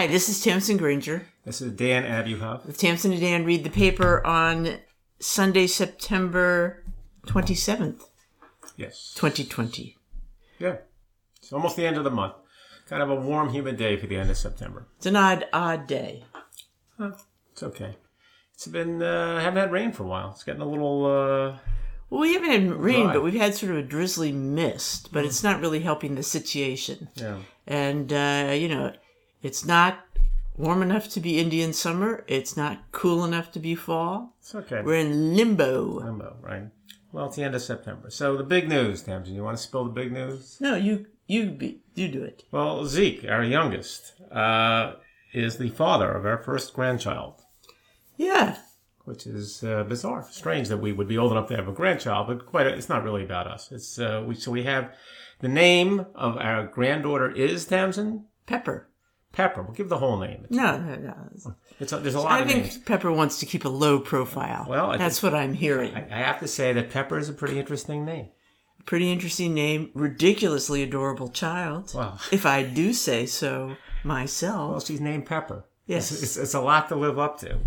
[0.00, 1.26] Hi, this is Tamsin Granger.
[1.44, 2.64] This is Dan Abuhoff.
[2.64, 4.78] With Tamsin and Dan read the paper on
[5.18, 6.82] Sunday, September
[7.26, 8.04] 27th,
[8.78, 9.12] Yes.
[9.14, 9.98] 2020.
[10.58, 10.76] Yeah.
[11.36, 12.32] It's almost the end of the month.
[12.88, 14.86] Kind of a warm, humid day for the end of September.
[14.96, 16.24] It's an odd, odd day.
[16.98, 17.96] It's okay.
[18.54, 20.30] It's been, uh, haven't had rain for a while.
[20.30, 21.58] It's getting a little, uh,
[22.08, 23.12] Well, we haven't had rain, Dry.
[23.12, 27.08] but we've had sort of a drizzly mist, but it's not really helping the situation.
[27.16, 27.36] yeah.
[27.66, 28.94] And, uh, you know,
[29.42, 30.00] it's not
[30.56, 32.24] warm enough to be Indian summer.
[32.26, 34.34] It's not cool enough to be fall.
[34.40, 34.82] It's okay.
[34.82, 36.00] We're in limbo.
[36.04, 36.64] Limbo, right?
[37.12, 38.10] Well, it's the end of September.
[38.10, 39.34] So the big news, Tamsin.
[39.34, 40.58] You want to spill the big news?
[40.60, 42.44] No, you, you, be, you do it.
[42.52, 44.94] Well, Zeke, our youngest, uh,
[45.32, 47.40] is the father of our first grandchild.
[48.16, 48.58] Yeah.
[49.04, 52.26] which is uh, bizarre, strange that we would be old enough to have a grandchild,
[52.28, 52.66] but quite.
[52.66, 53.72] A, it's not really about us.
[53.72, 54.92] It's uh, we so we have
[55.40, 58.89] the name of our granddaughter is Tamsin Pepper.
[59.32, 59.62] Pepper.
[59.62, 60.40] We'll give the whole name.
[60.44, 61.54] It's, No, no, no.
[61.78, 62.78] it's a, there's a lot I of think names.
[62.78, 64.66] Pepper wants to keep a low profile.
[64.68, 65.94] Well, I that's what I'm hearing.
[65.94, 68.28] I, I have to say that Pepper is a pretty interesting name.
[68.86, 71.92] Pretty interesting name, ridiculously adorable child.
[71.94, 72.18] Wow.
[72.32, 74.70] If I do say so myself.
[74.70, 75.64] Well, she's named Pepper.
[75.86, 76.10] Yes.
[76.10, 77.58] it's, it's, it's a lot to live up to.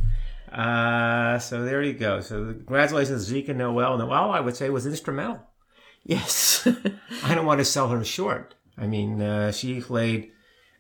[0.52, 2.20] Uh, so there you go.
[2.22, 3.98] So congratulations, Zeke and Noel.
[3.98, 5.42] Noel, I would say, was instrumental.
[6.04, 6.68] yes.
[7.24, 8.56] I don't want to sell her short.
[8.78, 10.32] I mean, uh, she played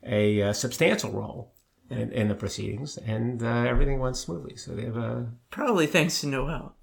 [0.05, 1.53] a uh, substantial role
[1.89, 4.55] in, in the proceedings, and uh, everything went smoothly.
[4.57, 6.75] So they have a Probably thanks to Noel.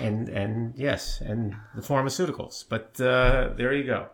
[0.00, 2.64] and and yes, and the pharmaceuticals.
[2.68, 4.08] But uh, there you go,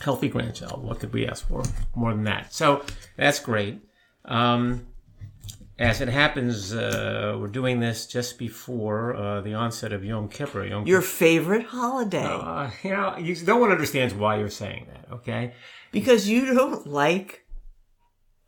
[0.00, 0.82] healthy grandchild.
[0.82, 1.62] What could we ask for
[1.94, 2.52] more than that?
[2.52, 2.84] So
[3.16, 3.80] that's great.
[4.24, 4.86] Um,
[5.78, 10.64] as it happens, uh, we're doing this just before uh, the onset of Yom Kippur.
[10.64, 12.24] Yom Your favorite holiday.
[12.24, 15.12] uh, you know, you, no one understands why you're saying that.
[15.16, 15.52] Okay.
[15.92, 17.44] because you don't like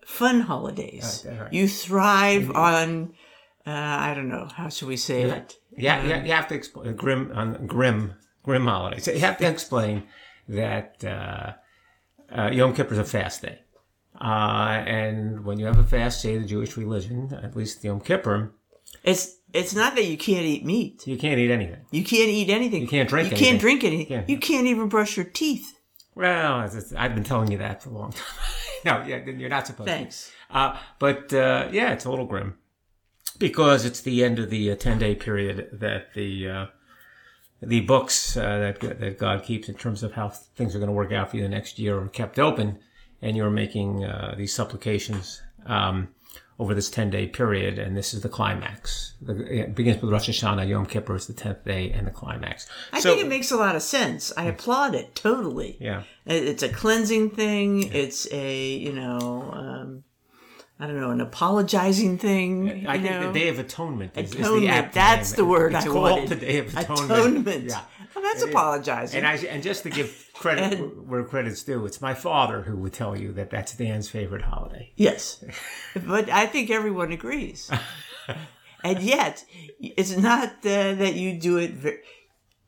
[0.09, 1.27] fun holidays.
[1.29, 1.53] Right, right.
[1.53, 3.13] You thrive on,
[3.67, 5.57] uh, I don't know, how should we say it?
[5.77, 9.07] Yeah, yeah, you have to explain grim on grim grim holidays.
[9.07, 10.05] You have to explain
[10.49, 11.53] that uh,
[12.37, 13.59] uh, Yom Kippur is a fast day,
[14.21, 18.53] uh, and when you have a fast day, the Jewish religion, at least Yom Kippur,
[19.05, 21.07] It's it's not that you can't eat meat.
[21.07, 21.83] you can't eat anything.
[21.93, 22.83] You can't eat anything.
[22.83, 23.49] You can't drink You anything.
[23.51, 24.13] can't drink anything.
[24.17, 24.25] Yeah.
[24.27, 25.67] You can't even brush your teeth.
[26.15, 26.67] Well,
[26.97, 28.25] I've been telling you that for a long time.
[28.85, 30.33] no, yeah, then you're not supposed Thanks.
[30.51, 30.57] to.
[30.57, 32.57] Uh, but uh, yeah, it's a little grim
[33.39, 36.67] because it's the end of the ten day period that the uh,
[37.63, 40.95] the books uh, that that God keeps in terms of how things are going to
[40.95, 42.79] work out for you the next year are kept open,
[43.23, 46.09] and you're making uh, these supplications um,
[46.61, 49.15] over this ten day period, and this is the climax.
[49.29, 52.67] It begins with Rosh Hashanah, Yom Kippur is the tenth day, and the climax.
[52.93, 54.33] I So- think it makes a lot of sense.
[54.37, 55.77] I applaud it totally.
[55.81, 56.03] yeah.
[56.27, 57.85] It's a cleansing thing.
[57.93, 60.05] It's a you know, um,
[60.81, 62.87] I don't know, an apologizing thing.
[62.89, 63.33] I think know?
[63.33, 64.93] the Day of Atonement is, is the Atonement.
[64.93, 66.29] That's the word it's I called wanted.
[66.29, 67.11] the Day of Atonement.
[67.11, 67.65] Atonement.
[67.65, 67.81] Yeah.
[68.15, 68.55] Well, that's It is.
[68.55, 69.19] apologizing.
[69.19, 72.77] And I and just to give credit And- where credit's due, it's my father who
[72.79, 74.93] would tell you that that's Dan's favorite holiday.
[74.97, 75.45] Yes,
[76.07, 77.71] but I think everyone agrees.
[78.85, 79.45] and yet,
[79.81, 81.73] it's not uh, that you do it.
[81.73, 81.99] Ve-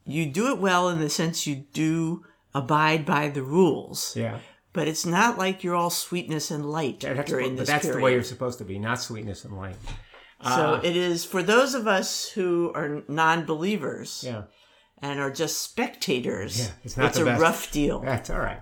[0.04, 4.38] you do it well in the sense you do abide by the rules, Yeah,
[4.72, 8.00] but it's not like you're all sweetness and light that's, during but this that's the
[8.00, 9.76] way you're supposed to be, not sweetness and light.
[10.42, 14.42] so Uh, it is for those of us who are non-believers yeah,
[15.02, 16.60] and are just spectators.
[16.60, 17.40] Yeah, it's not the a best.
[17.42, 18.00] rough deal.
[18.00, 18.60] that's all right.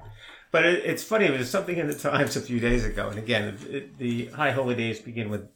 [0.50, 1.26] But it, it's funny.
[1.28, 4.53] There was something in the Times a few days ago, and again, it, the high
[4.53, 5.47] holy days begin with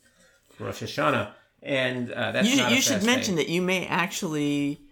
[0.59, 1.33] Rosh Hashanah,
[1.63, 3.43] and uh, that's You, not a you should mention day.
[3.45, 4.83] that you may actually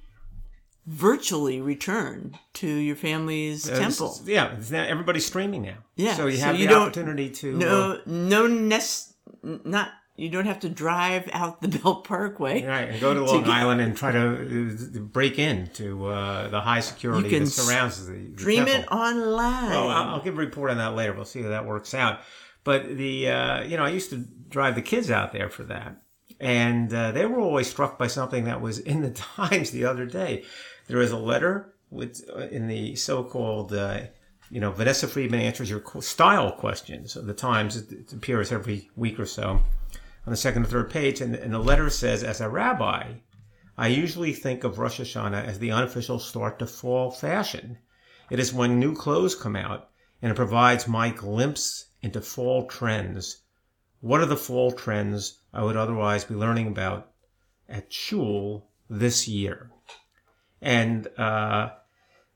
[0.87, 4.13] virtually return to your family's Uh, temple.
[4.13, 5.77] is- yeah, it's now, everybody's streaming now.
[5.97, 9.91] Yeah, so you so have you the opportunity to uh, No, no, nest, not
[10.21, 12.63] you don't have to drive out the Belt Parkway.
[12.63, 16.61] Right, and go to Long get- Island and try to uh, break into uh, the
[16.61, 18.83] high security that surrounds the, the Dream temple.
[18.83, 19.71] it online.
[19.71, 21.15] Well, I'll, I'll give a report on that later.
[21.15, 22.21] We'll see how that works out.
[22.65, 24.19] But the uh, you know, I used to
[24.49, 25.97] drive the kids out there for that,
[26.39, 30.05] and uh, they were always struck by something that was in the Times the other
[30.05, 30.45] day.
[30.87, 33.73] There was a letter with uh, in the so-called.
[33.73, 34.01] Uh,
[34.53, 37.77] you know, Vanessa Friedman answers your style questions of the Times.
[37.77, 39.63] It appears every week or so
[40.27, 43.15] on the second or third page, and, and the letter says, "As a rabbi,
[43.79, 47.79] I usually think of Rosh Hashanah as the unofficial start to fall fashion.
[48.29, 49.89] It is when new clothes come out,
[50.21, 53.43] and it provides my glimpse into fall trends.
[54.01, 57.11] What are the fall trends I would otherwise be learning about
[57.69, 59.71] at shul this year?
[60.61, 61.71] And uh,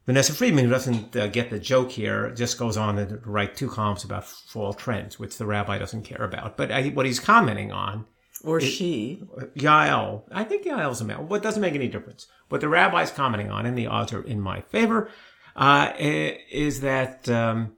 [0.07, 3.69] Vanessa Friedman, who doesn't uh, get the joke here, just goes on to write two
[3.69, 6.57] columns about fall trends, which the rabbi doesn't care about.
[6.57, 8.05] But I, what he's commenting on,
[8.45, 9.23] Or she.
[9.57, 11.25] Yael, I think Yael's a male.
[11.25, 12.27] What doesn't make any difference.
[12.51, 15.11] What the rabbi's commenting on, and the odds are in my favor,
[15.57, 17.73] uh, is that um,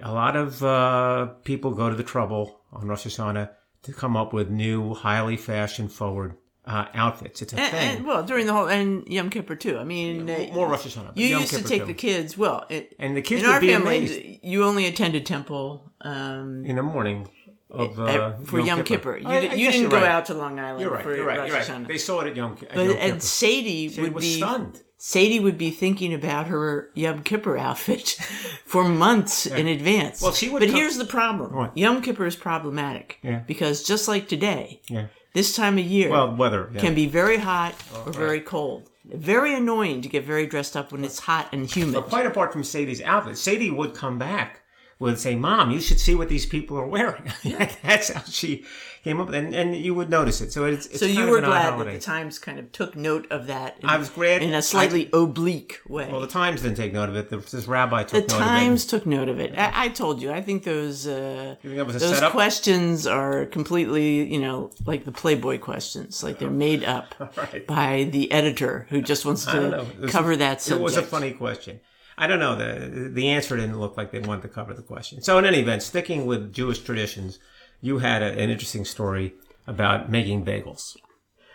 [0.00, 3.50] a lot of uh, people go to the trouble on Rosh Hashanah
[3.82, 6.36] to come up with new, highly fashion forward
[6.68, 7.40] uh, outfits.
[7.42, 7.96] It's a And, thing.
[7.98, 9.78] and, well, during the whole and Yom Kippur too.
[9.78, 11.16] I mean, uh, More Rosh Hashanah.
[11.16, 11.86] You Yom used to take too.
[11.86, 12.36] the kids.
[12.36, 14.40] Well, it, And the kids in our family, amazed.
[14.44, 17.28] you only attended temple um, in the morning
[17.70, 19.16] of uh, for Yom Kippur.
[19.18, 20.06] You, I- you didn't go right.
[20.08, 21.02] out to Long Island You're right.
[21.02, 21.38] for You're right.
[21.38, 21.66] Rosh You're right.
[21.66, 21.88] Hashanah.
[21.88, 23.20] They saw it at Yom, at But Yom and Kippur.
[23.20, 24.82] Sadie would was be stunned.
[25.00, 28.08] Sadie would be thinking about her Yom Kippur outfit
[28.66, 30.20] for months in advance.
[30.20, 31.76] Well, she would But come- here's the problem: What?
[31.76, 33.40] Yom Kippur is problematic Yeah.
[33.46, 35.06] because just like today, Yeah.
[35.38, 36.80] This time of year Well, weather yeah.
[36.80, 38.90] can be very hot oh, or very cold.
[39.04, 41.94] Very annoying to get very dressed up when it's hot and humid.
[41.94, 44.62] But quite apart from Sadie's outfit, Sadie would come back
[44.98, 47.22] would say, "Mom, you should see what these people are wearing."
[47.84, 48.64] That's how she
[49.08, 50.52] came up, and and you would notice it.
[50.52, 52.94] So it's, it's so kind you of were glad that the Times kind of took
[52.96, 53.78] note of that.
[53.80, 56.08] In, I was glad- in a slightly oblique way.
[56.10, 57.30] Well, the Times didn't take note of it.
[57.30, 59.56] The, this rabbi The took note Times took note of it.
[59.58, 60.30] I, I told you.
[60.30, 62.32] I think those uh, think those setup?
[62.32, 66.22] questions are completely, you know, like the Playboy questions.
[66.22, 67.66] Like they're made up Right.
[67.66, 69.74] by the editor who just wants of it.
[69.74, 70.80] I to was- cover that subject.
[70.80, 71.80] It was a funny question.
[72.20, 72.56] I don't know.
[72.56, 75.22] The the answer didn't look like they wanted to cover the question.
[75.22, 77.38] So in any event, sticking with Jewish traditions,
[77.80, 79.34] you had a, an interesting story
[79.66, 80.96] about making bagels.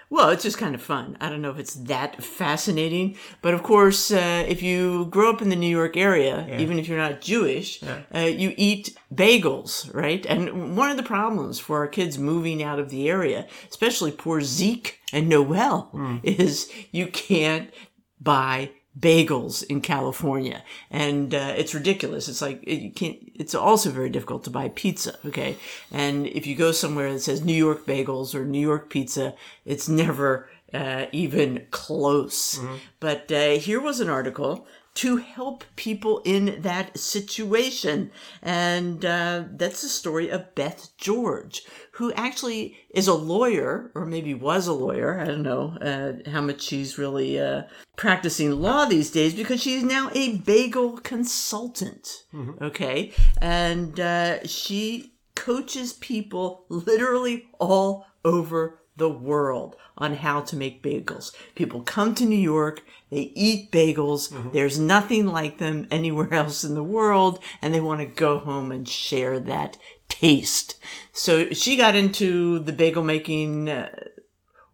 [0.09, 1.17] Well, it's just kind of fun.
[1.19, 5.41] I don't know if it's that fascinating, but of course, uh, if you grow up
[5.41, 7.81] in the New York area, even if you're not Jewish,
[8.13, 10.23] uh, you eat bagels, right?
[10.27, 14.41] And one of the problems for our kids moving out of the area, especially poor
[14.41, 15.89] Zeke and Noel,
[16.21, 17.73] is you can't
[18.21, 18.69] buy
[18.99, 22.27] bagels in California, and uh, it's ridiculous.
[22.29, 23.17] It's like it, you can't.
[23.35, 25.17] It's also very difficult to buy pizza.
[25.25, 25.57] Okay,
[25.91, 29.33] and if you go somewhere that says New York bagels or New York pizza,
[29.65, 32.59] it's never uh, even close.
[32.99, 38.11] But uh, here was an article to help people in that situation.
[38.41, 41.63] And uh, that's the story of Beth George,
[41.93, 45.19] who actually is a lawyer, or maybe was a lawyer.
[45.19, 47.63] I don't know uh, how much she's really uh,
[47.95, 52.25] practicing law these days because she's now a bagel consultant.
[52.61, 53.13] Okay.
[53.41, 61.31] And uh, she coaches people literally all over the world on how to make bagels.
[61.55, 64.53] People come to New York, they eat bagels.
[64.53, 68.71] There's nothing like them anywhere else in the world, and they want to go home
[68.71, 69.77] and share that
[70.09, 70.79] taste.
[71.11, 73.89] So she got into the bagel making uh,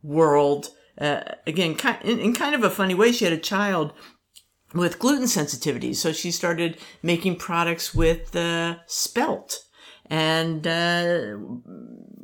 [0.02, 3.12] world uh, again in, in kind of a funny way.
[3.12, 3.92] She had a child
[4.74, 9.66] with gluten sensitivity, so she started making products with uh, spelt.
[10.06, 11.38] And uh,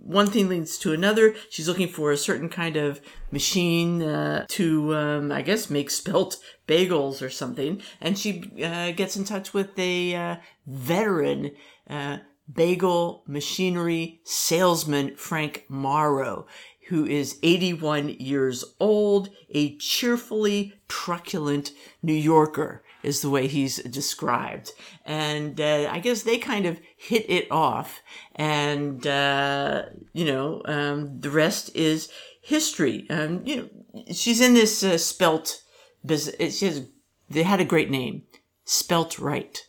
[0.06, 1.36] one thing leads to another.
[1.50, 6.38] She's looking for a certain kind of machine uh, to, um, I guess, make spelt
[6.68, 7.81] bagels or something.
[8.00, 10.36] And she uh, gets in touch with a uh,
[10.68, 11.52] veteran
[11.90, 12.19] uh,
[12.54, 16.46] bagel machinery salesman, Frank Morrow,
[16.90, 21.72] who is 81 years old, a cheerfully truculent
[22.04, 24.72] New Yorker is the way he's described.
[25.06, 28.02] And uh, I guess they kind of hit it off.
[28.36, 32.09] And, uh, you know, um, the rest is
[32.42, 33.06] history.
[33.09, 35.62] Um, you know, she's in this uh, spelt
[36.06, 36.57] business.
[36.57, 36.88] She has,
[37.30, 38.24] they had a great name,
[38.66, 39.65] Spelt Right.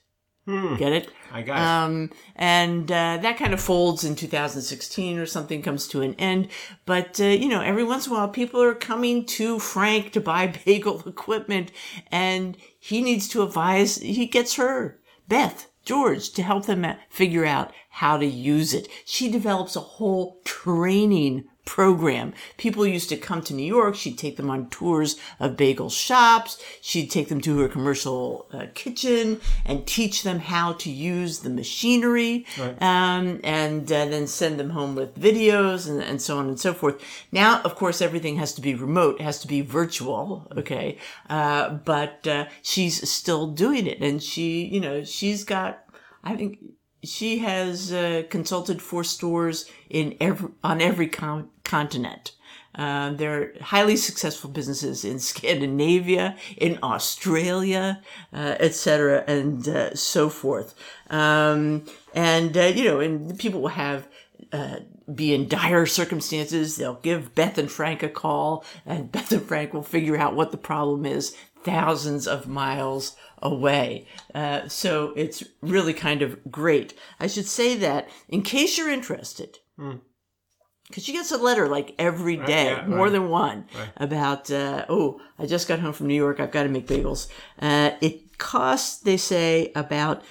[0.77, 1.11] Get it?
[1.33, 1.61] I got it.
[1.61, 6.49] Um, and uh, that kind of folds in 2016 or something comes to an end.
[6.85, 10.21] But, uh, you know, every once in a while, people are coming to Frank to
[10.21, 11.73] buy bagel equipment,
[12.13, 17.45] and he needs to advise, he gets her, Beth, George, to help them uh, figure
[17.45, 18.87] out how to use it.
[19.05, 22.33] She develops a whole training program.
[22.57, 23.95] People used to come to New York.
[23.95, 26.63] She'd take them on tours of bagel shops.
[26.81, 31.51] She'd take them to her commercial uh, kitchen and teach them how to use the
[31.51, 32.47] machinery,
[32.81, 36.73] um, and uh, then send them home with videos and, and so on and so
[36.73, 37.03] forth.
[37.31, 40.47] Now, of course, everything has to be remote, has to be virtual.
[40.57, 45.85] Okay, uh, but uh, she's still doing it, and she, you know, she's got,
[46.23, 46.59] I think
[47.07, 52.33] she has uh, consulted for stores in every on every con- continent.
[52.77, 58.03] Uh, they're highly successful businesses in Scandinavia, in Australia,
[58.35, 60.75] uh, etc., and uh, so forth.
[61.09, 64.07] Um, and uh, you know, and people will have
[64.53, 64.81] uh,
[65.13, 66.77] be in dire circumstances.
[66.77, 70.51] They'll give Beth and Frank a call, and Beth and Frank will figure out what
[70.51, 71.35] the problem is,
[71.67, 74.07] thousands of miles away.
[74.35, 76.95] Uh, so it's really kind of great.
[77.21, 82.37] I should say that in case you're interested, because she gets a letter like every
[82.37, 83.13] day, yeah, more right.
[83.13, 86.39] than one, about, uh, oh, I just got home from New York.
[86.39, 87.27] I've got to make bagels.
[87.59, 90.23] Uh, it costs, they say, about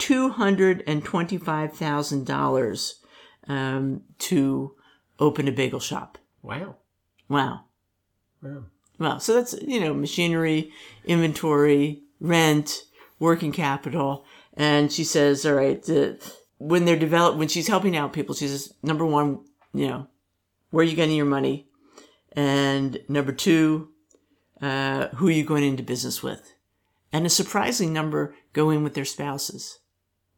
[0.00, 2.92] $225,000
[3.46, 4.74] um, to
[5.20, 6.18] open a bagel shop.
[6.42, 6.74] Wow.
[7.28, 7.66] Wow.
[8.42, 8.64] Wow.
[9.00, 10.70] Well, so that's, you know, machinery,
[11.06, 12.84] inventory, rent,
[13.18, 14.26] working capital.
[14.52, 16.22] And she says, all right, the,
[16.58, 19.40] when they're develop, when she's helping out people, she says, number one,
[19.72, 20.06] you know,
[20.68, 21.66] where are you getting your money?
[22.32, 23.88] And number two,
[24.60, 26.52] uh, who are you going into business with?
[27.10, 29.78] And a surprising number go in with their spouses.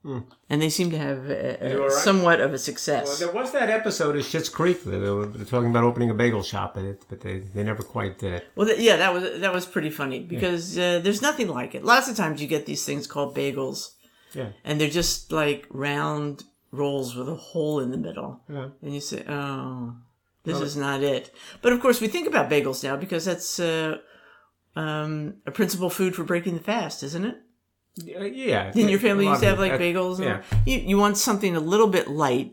[0.04, 1.92] And they seem to have a, a, right?
[1.92, 3.06] somewhat of a success.
[3.06, 4.82] Well, there was that episode of Schitt's Creek.
[4.82, 8.18] They were talking about opening a bagel shop, but, it, but they, they never quite
[8.18, 8.48] did it.
[8.56, 11.84] Well, th- yeah, that was that was pretty funny because uh, there's nothing like it.
[11.84, 13.90] Lots of times you get these things called bagels,
[14.34, 14.48] Yeah.
[14.64, 16.42] and they're just like round
[16.72, 18.70] rolls with a hole in the middle, Yeah.
[18.82, 19.94] and you say, "Oh,
[20.42, 21.30] this is not it."
[21.60, 23.98] But of course, we think about bagels now because that's uh,
[24.74, 27.36] um, a principal food for breaking the fast, isn't it?
[28.00, 28.70] Uh, yeah.
[28.74, 30.16] Didn't your family used to have like bagels?
[30.16, 30.42] and- Yeah.
[30.66, 32.52] You, you want something a little bit light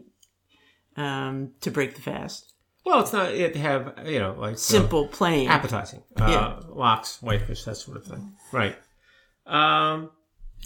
[0.98, 2.54] um, to break the fast.
[2.86, 3.32] Well, it's not.
[3.34, 5.48] It have you know like uh, Simple, plain.
[5.50, 6.04] appetizing.
[6.20, 6.60] Uh, Yeah.
[6.70, 8.34] Lox, whitefish, that sort of thing.
[8.52, 8.76] Right.
[9.46, 10.12] Um,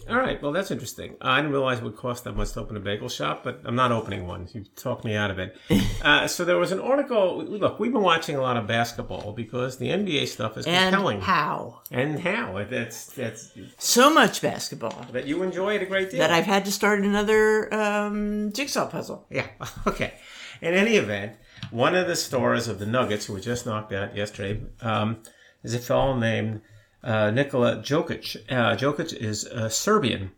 [0.09, 0.41] all right.
[0.41, 1.15] Well, that's interesting.
[1.21, 3.75] I didn't realize it would cost that much to open a bagel shop, but I'm
[3.75, 4.49] not opening one.
[4.53, 5.55] You talked me out of it.
[6.03, 7.43] uh, so there was an article.
[7.43, 11.21] Look, we've been watching a lot of basketball because the NBA stuff is and compelling.
[11.21, 11.81] how?
[11.91, 12.65] and how?
[12.69, 15.05] That's that's So much basketball.
[15.13, 16.19] that you enjoy it a great deal.
[16.19, 19.25] that I've had to start another um, jigsaw puzzle.
[19.29, 19.47] Yeah.
[19.87, 20.13] Okay.
[20.61, 21.33] In any event,
[21.71, 25.17] one of the stars of the Nuggets, who were just knocked out yesterday, um,
[25.61, 26.61] is a fellow named
[27.03, 28.37] uh, Nikola Jokic.
[28.49, 30.31] Uh, Jokic is uh, Serbian,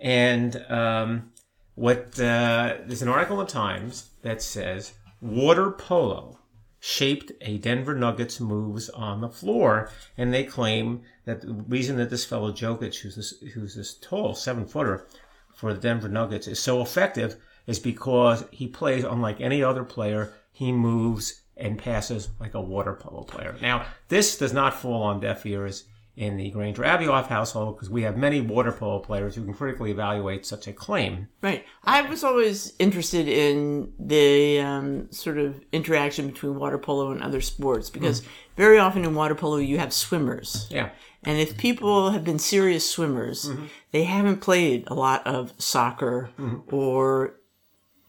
[0.00, 1.32] and um,
[1.74, 6.38] what uh, there's an article in the Times that says water polo
[6.80, 12.10] shaped a Denver Nuggets moves on the floor, and they claim that the reason that
[12.10, 15.06] this fellow Jokic, who's this, who's this tall seven footer
[15.54, 20.32] for the Denver Nuggets, is so effective is because he plays unlike any other player.
[20.52, 23.56] He moves and passes like a water polo player.
[23.60, 25.84] Now, this does not fall on deaf ears
[26.18, 29.92] in the Granger Abuhoff household because we have many water polo players who can critically
[29.92, 31.28] evaluate such a claim.
[31.40, 31.64] Right.
[31.84, 37.40] I was always interested in the um, sort of interaction between water polo and other
[37.40, 38.22] sports because
[38.56, 40.66] very often in water polo you have swimmers.
[40.70, 40.90] Yeah.
[41.22, 43.48] And if people have been serious swimmers,
[43.92, 46.30] they haven't played a lot of soccer
[46.66, 47.36] or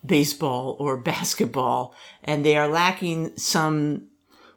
[0.03, 4.07] baseball or basketball, and they are lacking some.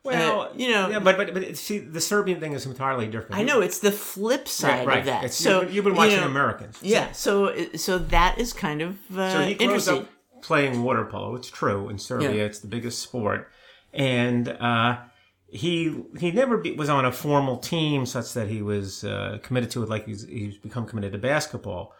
[0.04, 3.36] Well, you know- yeah, but, but but see, the Serbian thing is entirely different.
[3.36, 5.18] I know it's the flip side right, of that.
[5.24, 6.78] It's- so you've, been you watching know, Americans.
[6.82, 7.12] Yeah.
[7.12, 9.98] So so that is kind of uh, So he grows interesting.
[10.00, 10.08] up
[10.42, 11.36] playing water polo.
[11.36, 12.32] It's true in Serbia.
[12.32, 12.42] Yeah.
[12.42, 13.48] It's the biggest sport,
[13.92, 14.98] and uh,
[15.46, 19.70] he he never be, was on a formal team such that he was uh, committed
[19.72, 21.94] to it like he's he's become committed to basketball.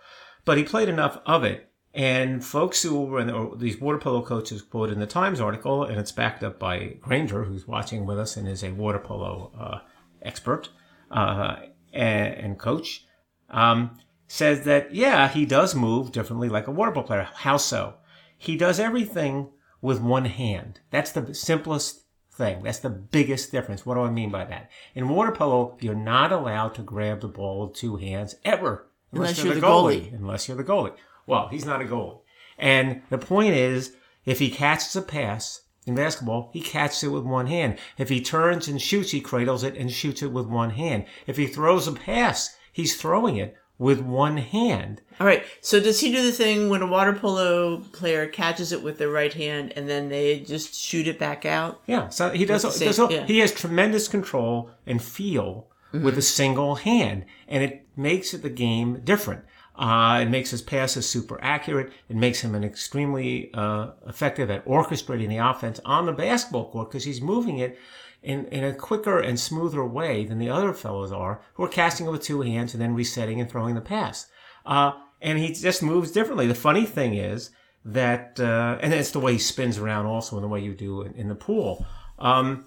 [0.44, 3.99] But he played enough of it, and folks who were in the, or these water
[3.99, 8.06] polo coaches quoted in the Times article, and it's backed up by Granger, who's watching
[8.06, 9.78] with us and is a water polo uh,
[10.22, 10.70] expert
[11.11, 11.56] uh,
[11.92, 13.04] and, and coach.
[13.50, 17.28] Um, says that yeah, he does move differently like a water polo player.
[17.34, 17.94] How so?
[18.38, 19.50] He does everything
[19.82, 20.80] with one hand.
[20.90, 22.62] That's the simplest thing.
[22.62, 23.84] That's the biggest difference.
[23.84, 24.70] What do I mean by that?
[24.94, 29.44] In water polo, you're not allowed to grab the ball with two hands ever, Unless
[29.44, 30.14] you're the goalie.
[30.14, 30.94] Unless you're the goalie.
[31.26, 32.21] Well, he's not a goalie.
[32.59, 37.25] And the point is, if he catches a pass in basketball, he catches it with
[37.25, 37.79] one hand.
[37.99, 41.07] If he turns and shoots, he cradles it and shoots it with one hand.
[41.26, 45.00] If he throws a pass, he's throwing it with one hand.
[45.19, 45.45] All right.
[45.61, 49.11] So does he do the thing when a water polo player catches it with their
[49.11, 51.83] right hand and then they just shoot it back out?
[51.87, 52.62] Yeah, so he does.
[52.62, 53.26] The does all- yeah.
[53.26, 56.21] He has tremendous control and feel with a mm-hmm.
[56.21, 59.45] single hand, and it makes it the game different.
[59.82, 61.92] Uh, it makes his passes super accurate.
[62.08, 66.88] It makes him an extremely uh, effective at orchestrating the offense on the basketball court
[66.88, 67.76] because he's moving it
[68.22, 72.06] in, in a quicker and smoother way than the other fellows are, who are casting
[72.06, 74.28] it with two hands and then resetting and throwing the pass.
[74.64, 76.46] Uh, and he just moves differently.
[76.46, 77.50] The funny thing is
[77.84, 81.02] that, uh, and it's the way he spins around also in the way you do
[81.02, 81.84] in, in the pool.
[82.20, 82.66] Um,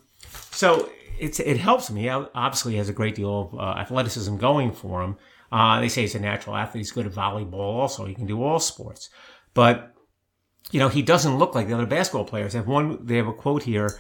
[0.51, 1.95] so it's, it helps him.
[1.95, 5.15] He obviously has a great deal of uh, athleticism going for him.
[5.52, 6.82] Uh, they say he's a natural athlete.
[6.82, 8.06] He's good at volleyball also.
[8.06, 9.10] He can do all sports.
[9.54, 9.94] But,
[10.72, 12.54] you know, he doesn't look like the other basketball players.
[12.54, 14.00] They have one, they have a quote here.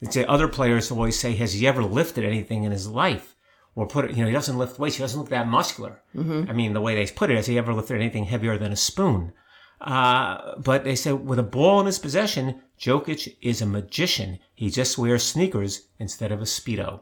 [0.00, 3.36] They say other players always say, has he ever lifted anything in his life?
[3.74, 4.96] or put it, you know, he doesn't lift weights.
[4.96, 6.02] He doesn't look that muscular.
[6.48, 8.76] I mean, the way they put it, has he ever lifted anything heavier than a
[8.76, 9.32] spoon?
[9.80, 14.38] Uh, but they said with a ball in his possession, Jokic is a magician.
[14.54, 17.00] He just wears sneakers instead of a speedo.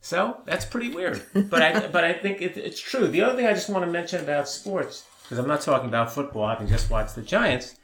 [0.00, 3.06] So that's pretty weird, but I but I think it, it's true.
[3.06, 6.12] The other thing I just want to mention about sports, because I'm not talking about
[6.12, 7.76] football, having just watched the Giants,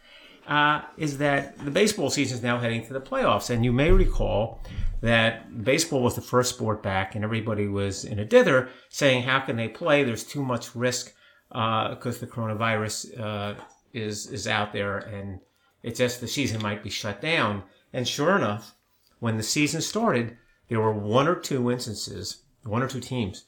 [0.46, 3.90] uh, is that the baseball season is now heading to the playoffs, and you may
[3.90, 4.62] recall
[5.02, 9.40] that baseball was the first sport back, and everybody was in a dither saying, "How
[9.40, 10.02] can they play?
[10.02, 11.12] There's too much risk
[11.50, 13.54] because the coronavirus uh,
[13.92, 15.40] is is out there, and
[15.82, 18.74] it's just the season might be shut down." And sure enough,
[19.20, 20.36] when the season started,
[20.68, 23.46] there were one or two instances, one or two teams,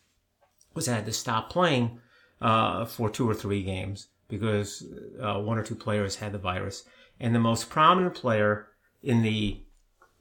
[0.74, 2.00] was had to stop playing
[2.40, 4.84] uh, for two or three games because
[5.20, 6.84] uh, one or two players had the virus.
[7.18, 8.68] And the most prominent player
[9.02, 9.62] in the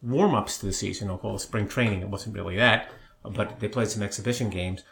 [0.01, 2.89] warm ups to the season, I'll call it spring training, it wasn't really that,
[3.23, 4.83] but they played some exhibition games,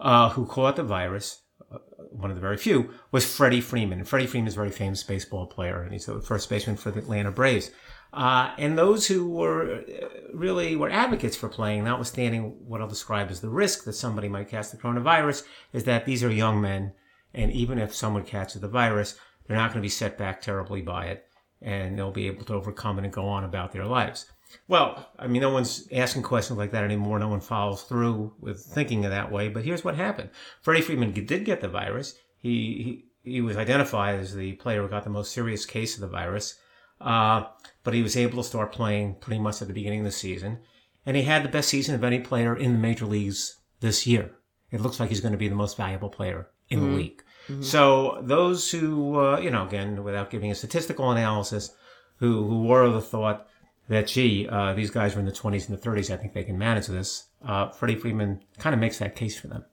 [0.00, 1.42] uh, who caught the virus,
[1.72, 1.78] uh,
[2.10, 3.98] one of the very few, was Freddie Freeman.
[3.98, 6.90] And Freddie Freeman is a very famous baseball player, and he's the first baseman for
[6.90, 7.70] the Atlanta Braves.
[8.12, 13.30] Uh, and those who were uh, really were advocates for playing, notwithstanding what I'll describe
[13.30, 16.92] as the risk that somebody might catch the coronavirus, is that these are young men,
[17.32, 20.82] and even if someone catches the virus, they're not going to be set back terribly
[20.82, 21.24] by it,
[21.62, 24.26] and they'll be able to overcome it and go on about their lives.
[24.68, 27.18] Well, I mean, no one's asking questions like that anymore.
[27.18, 29.48] No one follows through with thinking of that way.
[29.48, 30.28] But here's what happened:
[30.60, 32.14] Freddie Freeman did get the virus.
[32.38, 36.02] He he, he was identified as the player who got the most serious case of
[36.02, 36.58] the virus.
[37.02, 37.48] Uh,
[37.84, 40.58] but he was able to start playing pretty much at the beginning of the season.
[41.04, 44.32] And he had the best season of any player in the major leagues this year.
[44.70, 47.22] It looks like he's going to be the most valuable player in the league.
[47.60, 51.74] So those who, uh, you know, again, without giving a statistical analysis,
[52.16, 53.48] who, who were of the thought
[53.88, 56.44] that, gee, uh, these guys are in the 20s and the 30s, I think they
[56.44, 59.64] can manage this, uh, Freddie Freeman kind of makes that case for them.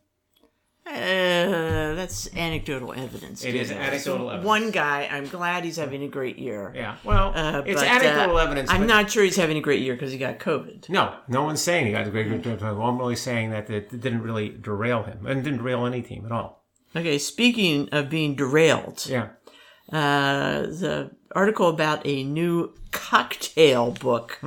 [1.69, 3.45] Uh, that's anecdotal evidence.
[3.45, 4.45] It is anecdotal So evidence.
[4.45, 6.71] One guy, I'm glad he's having a great year.
[6.75, 6.95] Yeah.
[7.03, 8.69] Well, Uh, it's but, anecdotal uh, evidence.
[8.71, 10.89] I'm not sure he's having a great year because he got COVID.
[10.89, 12.63] No, no one's saying he got a great job.
[12.63, 16.31] I'm really saying that it didn't really derail him and didn't derail any team at
[16.31, 16.65] all.
[16.96, 19.27] Okay, speaking of being derailed, Yeah.
[19.94, 24.39] uh, the article about a new cocktail book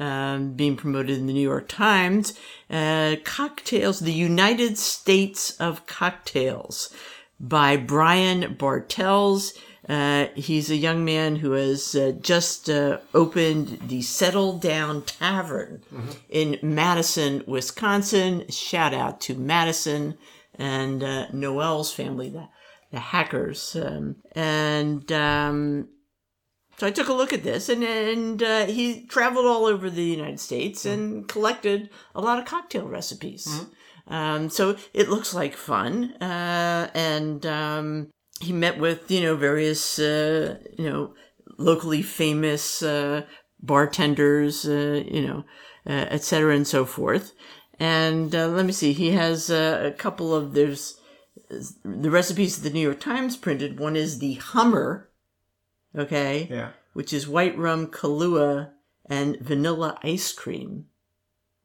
[0.00, 2.36] um, being promoted in the New York Times.
[2.74, 6.92] Uh, cocktails, the United States of Cocktails
[7.38, 9.54] by Brian Bartels.
[9.88, 15.82] Uh, he's a young man who has uh, just uh, opened the Settle Down Tavern
[16.28, 18.48] in Madison, Wisconsin.
[18.48, 20.18] Shout out to Madison
[20.58, 22.48] and uh, Noel's family, the,
[22.90, 23.76] the hackers.
[23.76, 25.90] Um, and um,
[26.76, 30.04] so I took a look at this, and and uh, he traveled all over the
[30.04, 33.66] United States and collected a lot of cocktail recipes.
[34.06, 38.10] Um, so it looks like fun, uh, and um,
[38.40, 41.14] he met with you know various uh, you know
[41.58, 43.22] locally famous uh,
[43.64, 45.44] bartenders, uh, you know,
[45.86, 47.32] uh, et cetera, and so forth.
[47.78, 51.00] And uh, let me see, he has uh, a couple of there's
[51.84, 53.78] the recipes that the New York Times printed.
[53.78, 55.10] One is the Hummer,
[55.96, 56.70] okay, Yeah.
[56.92, 58.70] which is white rum, Kahlua,
[59.06, 60.86] and vanilla ice cream.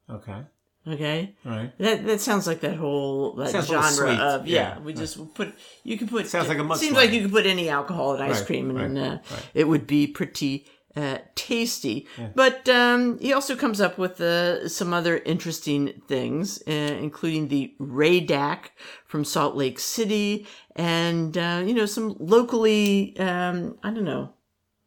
[0.08, 0.42] Okay.
[0.88, 1.72] Okay, All right.
[1.78, 4.76] that that sounds like that whole that Sounds genre of yeah.
[4.76, 4.78] Yeah.
[4.80, 7.68] We just put you can put Sounds like a seems like you could put any
[7.68, 9.46] alcohol in ice Right, cream and right, uh, right.
[9.52, 10.66] it would be pretty
[10.96, 12.06] uh, tasty.
[12.34, 17.74] But um, he also comes up with uh, some other interesting things, uh, including the
[17.78, 18.72] Ray Dak
[19.06, 24.34] from Salt Lake City, and uh, you know some locally um, I don't know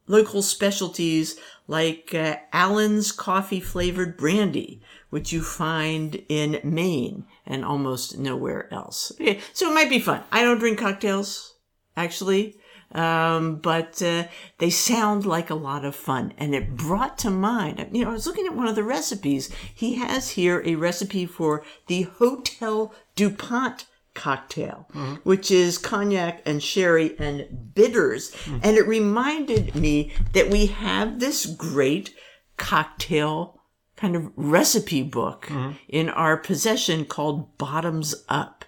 [0.06, 1.36] local specialties
[1.66, 9.12] like uh, Allen's coffee flavored brandy, which you find in Maine and almost nowhere else.
[9.12, 10.22] Okay, so it might be fun.
[10.30, 11.54] I don't drink cocktails,
[11.96, 12.58] actually,
[12.94, 14.24] um, but uh,
[14.58, 16.32] they sound like a lot of fun.
[16.38, 19.50] And it brought to mind, you know, I was looking at one of the recipes.
[19.74, 24.88] He has here a recipe for the Hotel DuPont cocktail,
[25.24, 28.34] which is cognac and sherry and bitters.
[28.62, 32.14] And it reminded me that we have this great
[32.56, 33.60] cocktail
[33.96, 35.50] kind of recipe book
[35.88, 38.64] in our possession called Bottoms Up.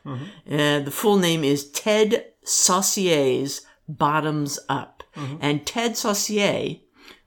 [0.50, 5.02] Uh, the full name is Ted Saucier's Bottoms Up.
[5.40, 6.76] And Ted Saucier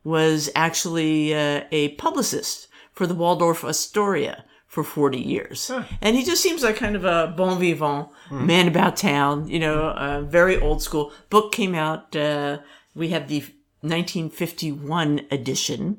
[0.03, 5.71] was actually uh, a publicist for the Waldorf Astoria for 40 years.
[6.01, 9.89] And he just seems like kind of a bon vivant man about town, you know,
[9.89, 11.11] uh, very old school.
[11.31, 12.59] Book came out, uh,
[12.93, 13.39] we have the
[13.81, 15.97] 1951 edition,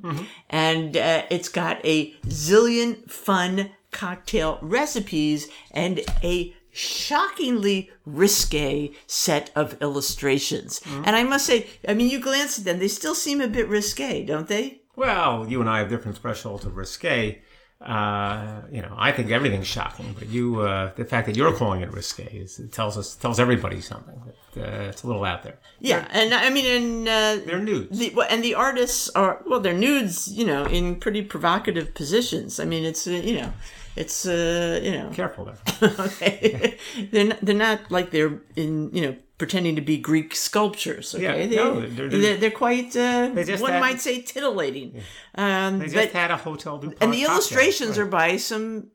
[0.49, 9.80] and uh, it's got a zillion fun cocktail recipes and a shockingly risque set of
[9.83, 10.80] illustrations.
[11.04, 13.68] And I must say, I mean, you glance at them, they still seem a bit
[13.68, 14.83] risque, don't they?
[14.96, 17.40] Well, you and I have different thresholds of risque.
[17.80, 21.80] Uh, you know, I think everything's shocking, but you, uh, the fact that you're calling
[21.80, 24.20] it risque is, it tells us tells everybody something.
[24.52, 25.59] That, uh, it's a little out there.
[25.78, 27.98] Yeah, and I mean, and uh, They're nudes.
[27.98, 32.61] the, well, and the artists are well, they're nudes, you know, in pretty provocative positions.
[32.61, 33.52] I mean, it's uh, you know,
[33.96, 35.59] it's uh, you know, Careful there.
[35.98, 36.76] okay.
[37.11, 41.14] they're not, they're not like they're in you know pretending to be Greek sculptures.
[41.14, 45.00] Okay, Yeah, they, no, they're- they're- they're, quite uh, just one had- might say titillating.
[45.35, 47.31] Um, They just but, had a hotel DuPont and the cocktail.
[47.33, 48.07] illustrations Right.
[48.07, 48.88] are by some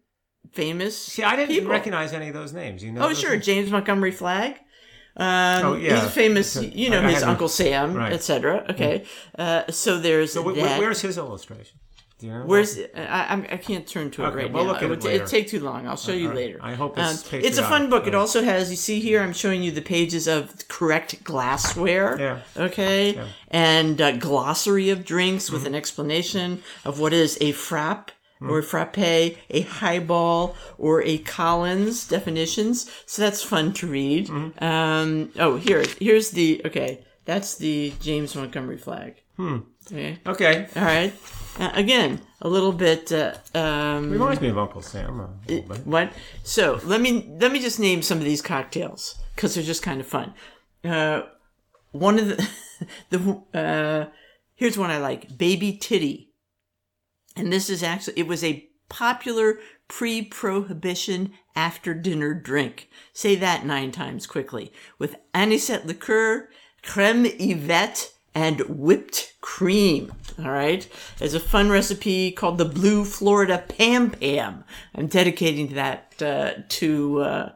[0.54, 0.98] famous.
[1.08, 1.72] See, I didn't people.
[1.72, 2.84] recognize any of those names.
[2.84, 3.08] You know?
[3.08, 3.46] Oh, sure, names?
[3.46, 4.54] James Montgomery Flagg.
[5.18, 6.02] Um, Oh, yeah.
[6.04, 6.56] he's famous.
[6.62, 8.14] You know I- I his Uncle Sam, Right.
[8.14, 8.66] etc.
[8.70, 9.06] Okay,
[9.40, 10.80] uh, so there's So wh- wh- that.
[10.80, 11.80] where's his illustration?
[12.22, 12.32] You?
[12.46, 14.72] Where's I, I can't turn to it Okay, right we'll now.
[14.72, 15.86] look at it it would it'd take too long.
[15.86, 16.36] I'll show you right.
[16.36, 16.60] later.
[16.62, 18.08] I hope Um, it's it's a fun book.
[18.08, 19.22] It also has you see here.
[19.22, 22.18] I'm showing you the pages of correct glassware.
[22.20, 22.40] Yeah.
[22.56, 23.16] Okay.
[23.16, 23.28] Yeah.
[23.50, 28.12] And uh, glossary of drinks with an explanation of what is a frappe.
[28.42, 32.92] Or frappe, a highball, or a Collins definitions.
[33.08, 34.30] So that's fun to read.
[34.30, 37.04] Um, oh, here, here's the okay.
[37.24, 39.16] That's the James Montgomery Flagg.
[39.38, 39.60] Hmm.
[39.88, 40.20] Okay.
[40.26, 40.68] Okay.
[40.76, 41.14] All right.
[41.60, 43.12] Uh, again, a little bit.
[43.12, 45.88] Uh, um, Reminds me of Uncle Sam a little bit.
[45.88, 46.12] what?
[46.44, 50.02] So let me let me just name some of these cocktails because they're just kind
[50.02, 50.34] of fun.
[50.84, 51.22] Uh,
[51.92, 52.50] one of the
[53.10, 54.10] the uh,
[54.56, 56.34] here's one I like: Baby Titty,
[57.36, 62.90] and this is actually it was a popular pre-prohibition after dinner drink.
[63.14, 66.50] Say that nine times quickly with anisette liqueur,
[66.84, 70.14] creme yvette, and whipped cream.
[70.38, 70.88] All right.
[71.18, 74.66] There's a fun recipe called the Blue Florida Pam Pam.
[74.94, 77.50] I'm dedicating that uh, to uh,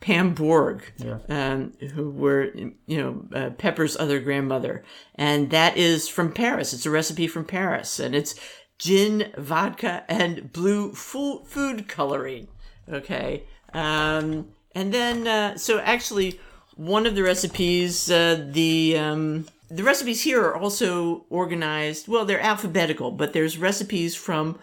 [0.00, 0.92] Pam Borg,
[1.30, 4.84] um, who were, you know, uh, Pepper's other grandmother.
[5.14, 6.74] And that is from Paris.
[6.74, 7.98] It's a recipe from Paris.
[7.98, 8.34] And it's
[8.78, 12.48] gin, vodka, and blue food coloring.
[12.92, 13.44] Okay.
[13.72, 16.38] Um, and then, uh, so actually,
[16.76, 22.08] one of the recipes, uh, the um, the recipes here are also organized.
[22.08, 24.58] Well, they're alphabetical, but there's recipes from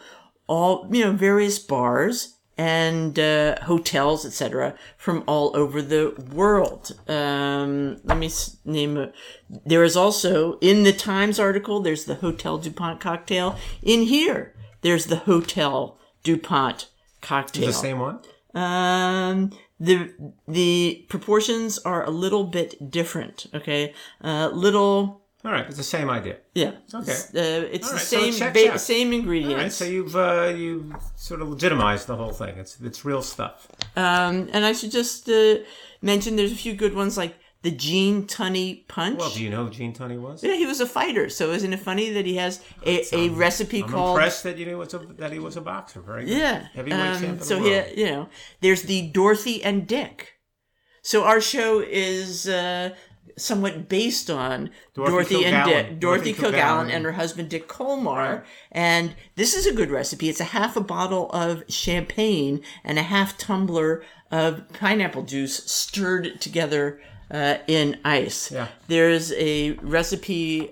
[0.47, 6.91] all you know various bars and uh, hotels, etc., from all over the world.
[7.07, 8.29] Um, let me
[8.63, 8.97] name.
[8.97, 9.11] A,
[9.65, 11.79] there is also in the Times article.
[11.79, 13.57] There's the Hotel Dupont cocktail.
[13.81, 16.89] In here, there's the Hotel Dupont
[17.21, 17.67] cocktail.
[17.67, 18.19] The same one?
[18.53, 20.11] Um, the
[20.47, 23.47] the proportions are a little bit different.
[23.53, 25.21] Okay, uh, little.
[25.45, 26.37] All right, it's the same idea.
[26.55, 26.71] Yeah.
[26.93, 27.11] Okay.
[27.11, 29.61] It's, uh, it's the right, so it same ba- same All ingredients.
[29.61, 32.55] right, so you've uh, you sort of legitimized the whole thing.
[32.57, 33.67] It's it's real stuff.
[33.97, 35.55] Um, and I should just uh,
[36.01, 39.17] mention there's a few good ones like the Gene Tunney Punch.
[39.19, 40.43] Well, do you know who Gene Tunney was?
[40.43, 43.81] yeah, he was a fighter, so isn't it funny that he has a, a recipe
[43.83, 46.01] I'm called impressed that you it's a, that he was a boxer.
[46.01, 46.37] Very good.
[46.37, 46.67] Yeah.
[46.73, 47.39] Heavyweight Um, champion.
[47.41, 47.87] so of the he, world.
[47.97, 48.29] you know,
[48.61, 50.33] there's the Dorothy and Dick.
[51.01, 52.91] So our show is uh,
[53.37, 56.93] somewhat based on Dorothy Dorothy, and Dick, Dorothy, Dorothy Kilgallen Kilgallen.
[56.95, 58.15] and her husband Dick Kollmar.
[58.39, 58.43] Right.
[58.71, 60.29] And this is a good recipe.
[60.29, 66.39] It's a half a bottle of champagne and a half tumbler of pineapple juice stirred
[66.41, 66.99] together
[67.33, 68.51] uh, in ice.
[68.51, 68.67] Yeah.
[68.87, 70.71] There's a recipe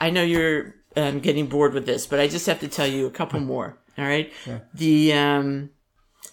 [0.00, 3.06] I know you're um, getting bored with this, but I just have to tell you
[3.06, 3.76] a couple more.
[3.98, 4.32] All right.
[4.74, 5.70] The um,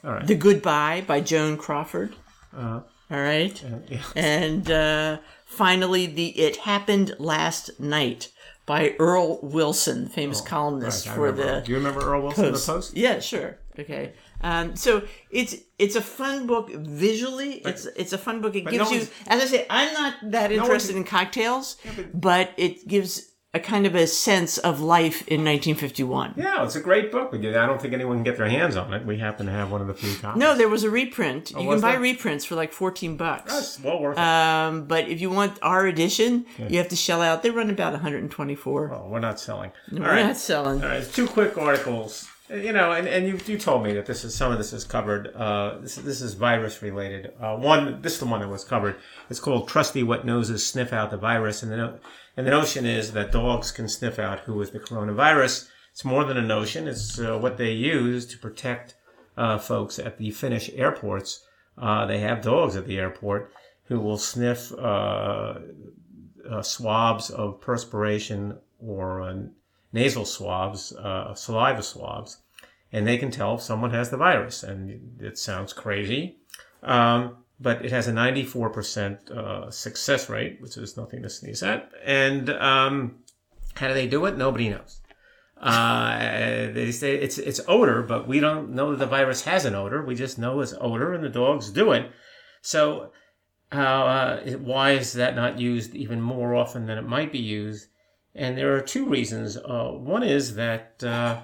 [0.03, 0.25] All right.
[0.25, 2.15] the Goodbye by Joan Crawford.
[2.55, 3.61] Uh, All right.
[3.89, 4.01] yeah.
[4.15, 8.31] And uh, finally, the It Happened Last Night
[8.65, 12.65] by Earl Wilson, famous columnist Oh, Right, for the Do you remember Earl Wilson, Post.
[12.67, 12.97] the Post?
[12.97, 13.57] Yeah, sure.
[13.77, 14.13] Okay.
[14.41, 17.55] Um, so it's it's a fun book visually.
[17.65, 18.55] It's it's a fun book.
[18.55, 21.77] It gives no you, as I say, I'm not that interested in cocktails,
[22.13, 26.33] but it gives a kind of a sense of life in 1951.
[26.37, 27.31] Yeah, it's a great book.
[27.31, 29.05] but I don't think anyone can get their hands on it.
[29.05, 30.39] We happen to have one of the few copies.
[30.39, 31.51] No, there was a reprint.
[31.51, 32.01] you can Oh, buy there?
[32.01, 33.51] reprints for like 14 bucks.
[33.53, 34.21] That's well worth it.
[34.21, 37.41] Um, but if you want our edition, you have to shell out.
[37.41, 38.91] They run about 124.
[38.93, 39.71] oh, we're not selling.
[39.93, 40.25] All We're right.
[40.27, 40.83] not selling.
[40.83, 42.27] All right, two quick articles.
[42.49, 44.85] You know, and, and you, you told me that this is some of this is
[44.85, 45.35] covered.
[45.35, 47.33] Uh, this this is virus related.
[47.41, 48.95] Uh, one, this is the one that was covered.
[49.29, 51.99] It's called "Trusty Wet Noses Sniff Out the Virus," and the
[52.37, 55.67] and the notion is that dogs can sniff out who is the coronavirus.
[55.91, 56.87] It's more than a notion.
[56.87, 58.95] It's uh, what they use to protect
[59.35, 61.43] uh, folks at the Finnish airports.
[61.77, 63.51] Uh, they have dogs at the airport
[63.85, 65.55] who will sniff uh,
[66.61, 69.51] swabs of perspiration or
[69.93, 72.37] nasal swabs, uh, saliva swabs,
[72.91, 74.63] and they can tell if someone has the virus.
[74.63, 76.37] And it sounds crazy,
[76.83, 81.91] um, but it has a 94% uh, success rate, which is nothing to sneeze at.
[82.03, 83.19] And um,
[83.75, 84.37] how do they do it?
[84.37, 85.01] Nobody knows.
[85.59, 89.73] Uh, they say it's it's odor, but we don't know that the virus has an
[89.73, 90.03] odor.
[90.05, 92.11] We just know it's odor, and the dogs do it.
[92.61, 93.11] So,
[93.71, 97.87] uh, why is that not used even more often than it might be used?
[98.35, 99.57] And there are two reasons.
[99.57, 101.39] Uh, one is that uh,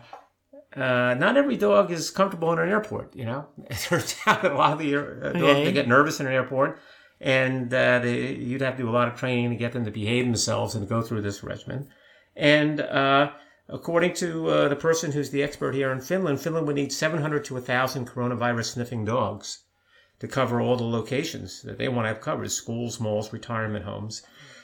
[0.76, 3.16] uh, not every dog is comfortable in an airport.
[3.16, 5.64] You know, it turns out a lot of the uh, dogs Okay.
[5.66, 6.80] they get nervous in an airport,
[7.20, 9.92] and uh, they, you'd have to do a lot of training to get them to
[9.92, 11.90] behave themselves and go through this regimen.
[12.36, 13.32] And uh,
[13.70, 17.46] according to uh, the person who's the expert here in Finland, Finland would need 700
[17.46, 19.64] to 1,000 coronavirus sniffing dogs
[20.20, 24.24] to cover all the locations that they want to have covered: schools, malls, retirement homes.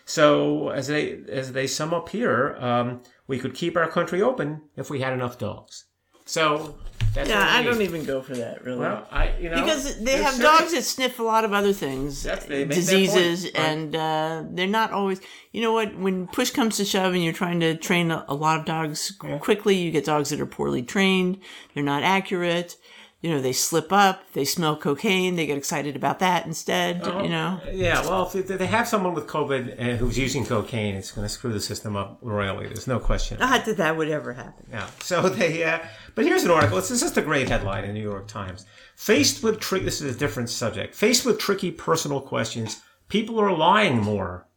[0.09, 4.63] So as they as they sum up here, um, we could keep our country open
[4.75, 5.85] if we had enough dogs.
[6.25, 6.75] So
[7.13, 8.79] that's Yeah, I don't even go for that really.
[8.79, 11.73] Well, I you know because they have certain- dogs that sniff a lot of other
[11.73, 13.67] things, That's- they make that diseases, point, right.
[13.67, 15.21] and uh, they're not always.
[15.51, 15.95] You know what?
[15.95, 19.11] When push comes to shove, and you're trying to train a, a lot of dogs
[19.41, 21.37] quickly, you get dogs that are poorly trained.
[21.75, 22.77] They're not accurate.
[23.21, 24.31] You know, they slip up.
[24.31, 25.35] They smell cocaine.
[25.35, 27.01] They get excited about that instead.
[27.03, 27.21] Oh.
[27.21, 27.59] You know.
[27.69, 31.51] Yeah, well, if they have someone with COVID who's using cocaine, it's going to screw
[31.51, 32.67] the system up royally.
[32.67, 33.39] There's no question.
[33.39, 34.67] Not that that would ever happen.
[34.71, 34.87] Yeah.
[35.01, 35.79] So they, uh,
[36.15, 36.77] but here's an article.
[36.77, 38.65] It's, just a great headline in the New York Times.
[38.95, 40.95] Faced with trick, this is a different subject.
[40.95, 44.47] Faced with tricky personal questions, people are lying more.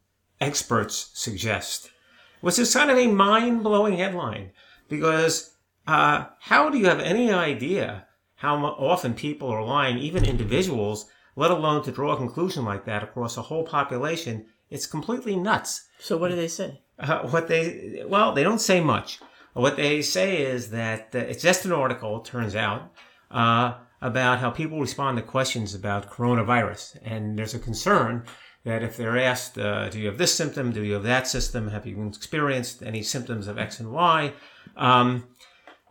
[0.40, 1.90] Experts suggest,
[2.40, 4.50] which is kind of a mind blowing headline
[4.88, 5.54] because
[5.86, 8.06] uh, how do you have any idea
[8.42, 13.04] how often people are lying, even individuals, let alone to draw a conclusion like that
[13.04, 14.46] across a whole population?
[14.68, 15.86] It's completely nuts.
[16.00, 16.80] So what do they say?
[16.98, 19.20] Uh, what they well, they don't say much.
[19.52, 22.16] What they say is that uh, it's just an article.
[22.16, 22.90] It turns out
[23.30, 28.24] uh, about how people respond to questions about coronavirus, and there's a concern
[28.64, 30.72] that if they're asked, uh, "Do you have this symptom?
[30.72, 31.68] Do you have that system?
[31.68, 34.32] Have you experienced any symptoms of X and Y?"
[34.76, 35.28] Um,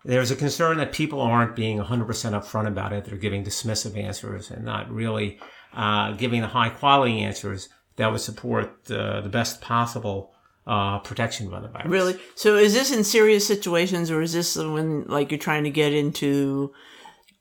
[0.03, 3.05] there's a concern that people aren't being 100% upfront about it.
[3.05, 5.39] They're giving dismissive answers and not really
[5.73, 10.33] uh, giving the high quality answers that would support uh, the best possible
[10.65, 11.89] uh, protection by the virus.
[11.89, 12.19] Really?
[12.35, 15.93] So is this in serious situations, or is this when like you're trying to get
[15.93, 16.73] into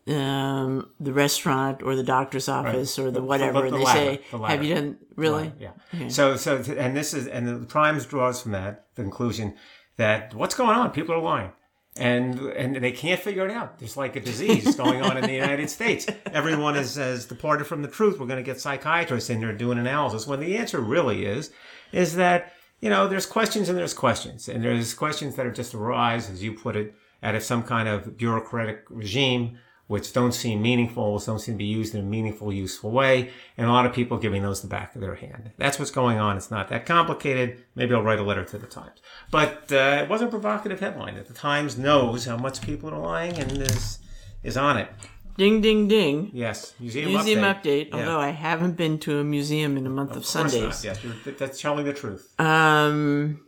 [0.07, 4.21] um, the restaurant or the doctor's office or the whatever, the and they latter, say,
[4.31, 6.09] the "Have you done really?" Yeah.
[6.09, 9.55] So, so, and this is, and the Times draws from that the conclusion
[9.97, 10.91] that what's going on?
[10.91, 11.53] People are lying.
[12.01, 13.79] And and they can't figure it out.
[13.79, 16.07] There's like a disease going on in the United States.
[16.27, 18.19] Everyone is has departed from the truth.
[18.19, 20.27] We're going to get psychiatrists in there doing analysis.
[20.27, 21.53] When the answer really is,
[21.93, 25.75] is that you know there's questions and there's questions, and there's questions that are just
[25.75, 29.59] arise, as you put it, out of some kind of bureaucratic regime
[29.91, 33.67] which don't seem meaningful, don't seem to be used in a meaningful, useful way, and
[33.67, 35.51] a lot of people giving those the back of their hand.
[35.59, 36.37] That's what's going on.
[36.37, 37.65] It's not that complicated.
[37.75, 39.01] Maybe I'll write a letter to the Times.
[39.33, 42.99] But uh, it was a provocative headline that the Times knows how much people are
[43.01, 43.99] lying and is
[44.45, 44.89] is on it.
[45.37, 46.31] Ding, ding, ding.
[46.33, 47.91] Yes, museum, Museum update.
[47.91, 47.95] update.
[47.95, 50.63] Although I haven't been to a museum in a month of, Of Sundays.
[50.63, 50.85] not.
[50.85, 52.25] Yes, you're- that's telling the truth.
[52.41, 53.41] Um,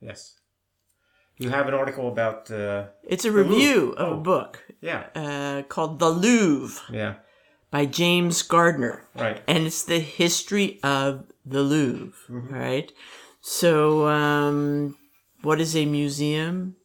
[0.00, 0.34] Yes.
[1.38, 2.50] You have an article about.
[2.50, 4.04] Uh, it's a review Oh.
[4.06, 7.14] of a book yeah, uh, called The Louvre yeah,
[7.70, 9.08] by James Gardner.
[9.14, 9.42] right.
[9.46, 12.92] and it's the history of the Louvre, right?
[13.40, 14.96] So, um,
[15.42, 16.76] what is a museum?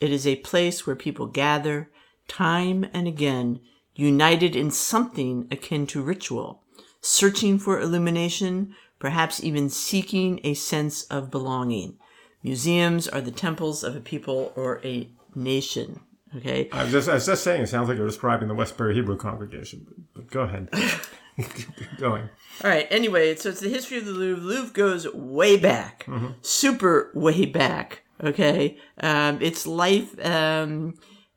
[0.00, 1.90] It is a place where people gather
[2.28, 3.60] time and again,
[3.94, 6.62] united in something akin to ritual,
[7.00, 11.96] searching for illumination, perhaps even seeking a sense of belonging.
[12.42, 16.00] Museums are the temples of a people or a nation.
[16.36, 16.68] Okay.
[16.72, 19.16] I was just, I was just saying, it sounds like you're describing the Westbury Hebrew
[19.16, 19.86] congregation.
[19.86, 20.68] But, but go ahead.
[21.36, 22.28] Keep going.
[22.62, 22.86] All right.
[22.90, 24.42] Anyway, so it's the history of the Louvre.
[24.42, 26.06] Louvre goes way back,
[26.42, 28.02] super way back.
[28.22, 30.94] Okay, um, its life, um,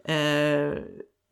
[0.08, 0.76] uh,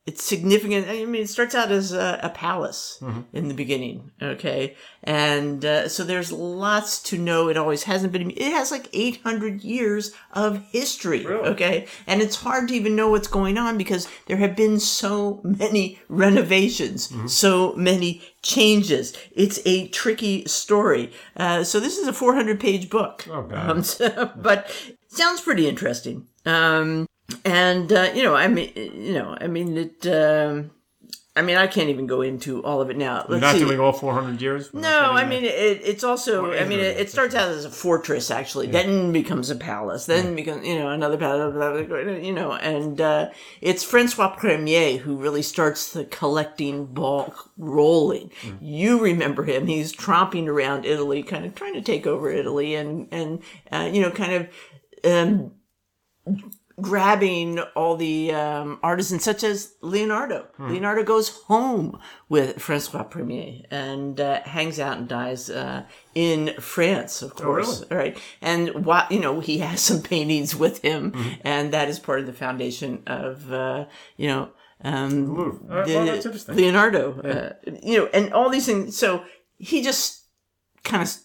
[0.06, 0.88] it's significant.
[0.88, 3.02] I mean, it starts out as a, a palace
[3.34, 4.12] in the beginning.
[4.22, 7.50] Okay, and uh, so there's lots to know.
[7.50, 8.30] It always hasn't been.
[8.32, 11.26] It has like 800 years of history.
[11.26, 11.50] Really?
[11.50, 15.42] Okay, and it's hard to even know what's going on because there have been so
[15.44, 19.14] many renovations, so many changes.
[19.32, 21.12] It's a tricky story.
[21.36, 23.26] Uh, so this is a 400 page book.
[23.30, 23.70] Oh, God.
[23.70, 24.70] Um, so- but
[25.08, 26.28] sounds pretty interesting.
[26.46, 27.08] Um,
[27.44, 30.08] and uh, you know, I mean, you know, I mean, it.
[30.08, 30.72] Um,
[31.38, 33.26] I mean, I can't even go into all of it now.
[33.28, 33.60] You're not see.
[33.60, 34.74] doing all 400 years?
[34.74, 36.54] No, I mean it, it's also.
[36.54, 37.10] I mean it, it?
[37.10, 41.18] starts out as a fortress actually, then becomes a palace, then becomes you know another
[41.18, 48.32] palace, you know, and uh, it's Francois Premier who really starts the collecting ball rolling.
[48.62, 49.68] You remember him?
[49.68, 53.44] He's tromping around Italy, kind of trying to take over Italy, and and
[53.74, 54.48] uh, you know, kind of.
[55.04, 55.52] Um,
[56.82, 60.48] grabbing all the um, artisans such as Leonardo.
[60.60, 65.84] Leonardo goes home with Francois Premier and uh, hangs out and dies uh,
[66.14, 67.68] in France, of course.
[67.68, 67.92] Oh, really?
[67.92, 72.00] All right, and what you know, he has some paintings with him, and that is
[72.00, 73.86] part of the foundation of uh,
[74.18, 74.50] you know.
[74.84, 76.56] Um, right, the well, that's interesting.
[76.58, 78.98] Leonardo, uh, you know, and all these things.
[78.98, 79.24] So
[79.58, 80.26] he just
[80.84, 81.16] kind of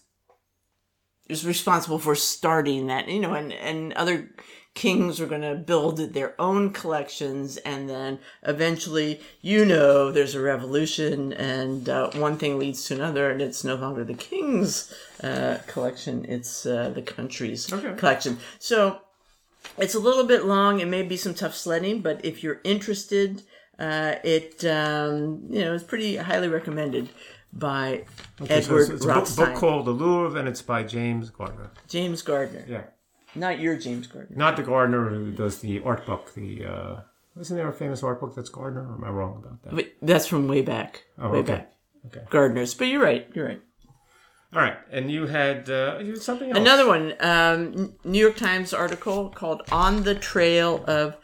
[1.27, 4.29] is responsible for starting that, you know, and, and other
[4.73, 7.57] kings were going to build their own collections.
[7.57, 13.29] And then eventually, you know, there's a revolution and uh, one thing leads to another
[13.29, 16.25] and it's no longer the king's uh, collection.
[16.25, 17.93] It's uh, the country's Okay.
[17.97, 18.37] collection.
[18.59, 19.01] So
[19.77, 20.79] it's a little bit long.
[20.79, 23.43] It may be some tough sledding, but if you're interested,
[23.77, 27.09] uh, it, um, you know, it's pretty highly recommended
[27.53, 28.05] by
[28.39, 31.71] So Edward it's, it's a book, book called The Louvre, and it's by James Gardner.
[31.89, 32.63] James Gardner.
[32.67, 32.83] Yeah.
[33.35, 34.35] Not your James Gardner.
[34.35, 36.33] Not the Gardner who does the art book.
[36.33, 37.01] The uh,
[37.39, 39.75] Isn't there a famous art book that's Gardner, or am I wrong about that?
[39.75, 41.03] But that's from way back.
[41.17, 41.53] Oh, way okay.
[41.53, 41.73] back.
[42.07, 42.25] Okay.
[42.29, 43.29] Gardner's, But you're right.
[43.33, 43.61] You're right.
[44.53, 44.77] All right.
[44.91, 46.57] And you had, uh, you had something else.
[46.59, 51.15] Another one, um, New York Times article called "On the Trail of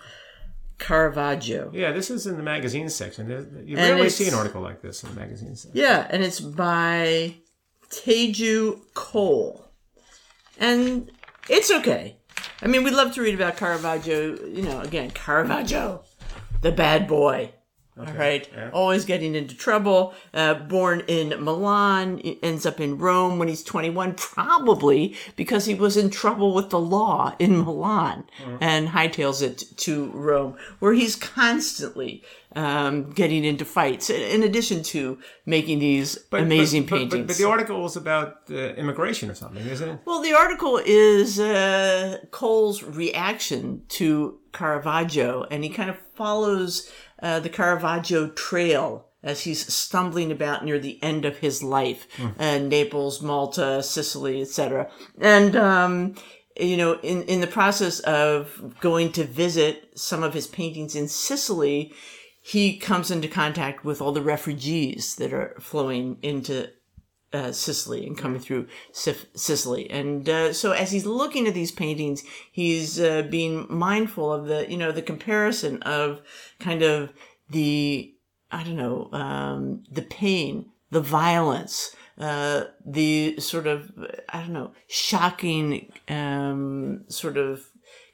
[0.80, 3.30] Caravaggio." Yeah, this is in the magazine section.
[3.30, 5.78] You And rarely see an article like this in the magazine section.
[5.78, 7.36] Yeah, and it's by
[7.90, 9.72] Teju Cole,
[10.58, 11.12] and
[11.50, 12.18] it's okay.
[12.62, 14.38] I mean, we'd love to read about Caravaggio.
[14.46, 16.04] You know, again, Caravaggio,
[16.62, 17.52] the bad boy.
[18.00, 18.70] All right, yeah.
[18.74, 20.14] always getting into trouble.
[20.34, 25.98] Uh, born in Milan, ends up in Rome when he's 21, probably because he was
[25.98, 28.58] in trouble with the law in Milan, Mm-hmm.
[28.62, 32.24] and hightails it to Rome, where he's constantly
[32.56, 34.10] um, getting into fights.
[34.10, 37.22] In addition to making these amazing but, but- paintings.
[37.24, 40.00] But, but the article is about uh, immigration or something, isn't it?
[40.06, 47.40] Well, the article is uh, Cole's reaction to Caravaggio, and he kind of follows uh,
[47.40, 52.08] the Caravaggio trail as he's stumbling about near the end of his life,
[52.40, 54.90] uh, Naples, Malta, Sicily, etc.
[55.20, 56.16] And um,
[56.60, 61.08] you know, in in the process of going to visit some of his paintings in
[61.08, 61.94] Sicily,
[62.42, 66.70] he comes into contact with all the refugees that are flowing into
[67.34, 69.90] uh, Sicily and coming through Sif- Sicily.
[69.90, 74.70] And uh, so as he's looking at these paintings, he's uh, being mindful of the,
[74.70, 76.22] you know, the comparison of
[76.60, 77.12] kind of
[77.50, 78.14] the,
[78.52, 83.92] I don't know, um, the pain, the violence, uh, the sort of,
[84.30, 87.68] I don't know, shocking um, sort of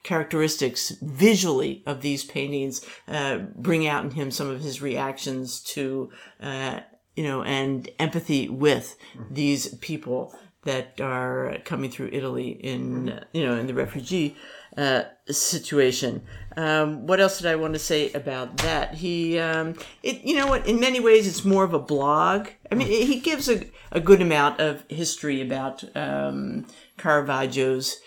[0.03, 6.11] characteristics visually of these paintings uh, bring out in him some of his reactions to
[6.41, 6.81] uh,
[7.15, 8.95] you know and empathy with
[9.29, 14.35] these people that are coming through Italy in you know in the refugee
[14.77, 16.23] uh, situation.
[16.55, 18.95] Um, what else did I want to say about that?
[18.95, 20.67] He, um, it, you know what?
[20.67, 22.47] In many ways, it's more of a blog.
[22.71, 26.65] I mean, he gives a, a good amount of history about um,
[26.97, 27.97] Caravaggio's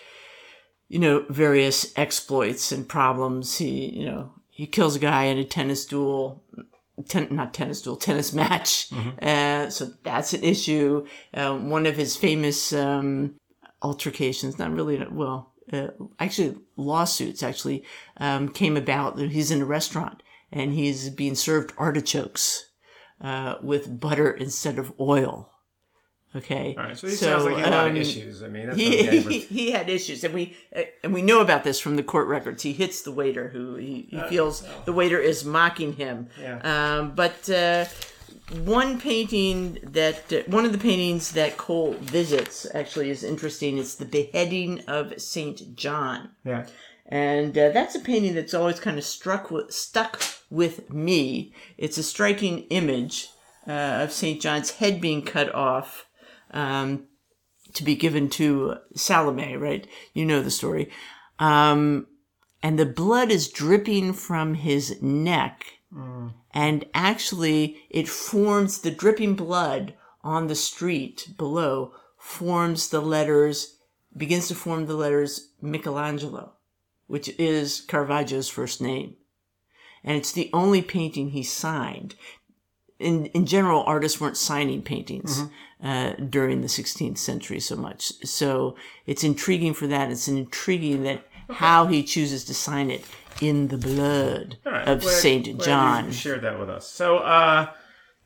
[0.89, 3.57] you know, various exploits and problems.
[3.57, 6.43] He, you know, he kills a guy in a tennis duel,
[7.07, 8.89] ten, not tennis duel, tennis match.
[9.21, 11.05] Uh, so that's an issue.
[11.33, 13.35] Uh, one of his famous um,
[13.81, 15.87] altercations, not really, well, uh,
[16.19, 17.83] actually lawsuits actually
[18.17, 19.17] um, came about.
[19.17, 22.71] That he's in a restaurant and he's being served artichokes
[23.21, 25.51] uh, with butter instead of oil.
[26.37, 26.75] Okay.
[26.77, 26.97] All right.
[26.97, 28.43] So he sounds like he had a lot of um, issues.
[28.43, 31.63] I mean, that's he, he, he had issues, and we uh, and we know about
[31.63, 32.63] this from the court records.
[32.63, 36.29] He hits the waiter, who he, he feels the waiter is mocking him.
[36.39, 36.59] Yeah.
[36.97, 37.85] Um, but uh,
[38.63, 43.77] one painting that uh, one of the paintings that Cole visits actually is interesting.
[43.77, 46.31] It's the beheading of Saint John.
[46.43, 46.65] yeah.
[47.09, 51.53] And uh, that's a painting that's always kind of struck with, stuck with me.
[51.77, 53.29] It's a striking image
[53.67, 54.41] uh, of St.
[54.41, 56.06] John's head being cut off
[56.51, 57.05] um,
[57.73, 59.87] to be given to Salome, right?
[60.13, 60.91] You know the story.
[61.39, 62.07] Um,
[62.63, 65.65] and the blood is dripping from his neck.
[66.53, 69.93] And actually, it forms the dripping blood
[70.23, 73.77] on the street below, forms the letters,
[74.15, 76.57] begins to form the letters Michelangelo
[77.07, 79.15] which is Caravaggio's first name.
[80.03, 82.15] And it's the only painting he signed.
[82.99, 85.43] In in general, artists weren't signing paintings
[85.83, 88.13] uh, during the 16th century so much.
[88.25, 88.75] So
[89.05, 90.11] it's intriguing for that.
[90.11, 93.05] It's intriguing that how he chooses to sign it
[93.41, 96.05] in the blood right, of Saint John.
[96.07, 96.87] You shared that with us.
[96.87, 97.67] So uh,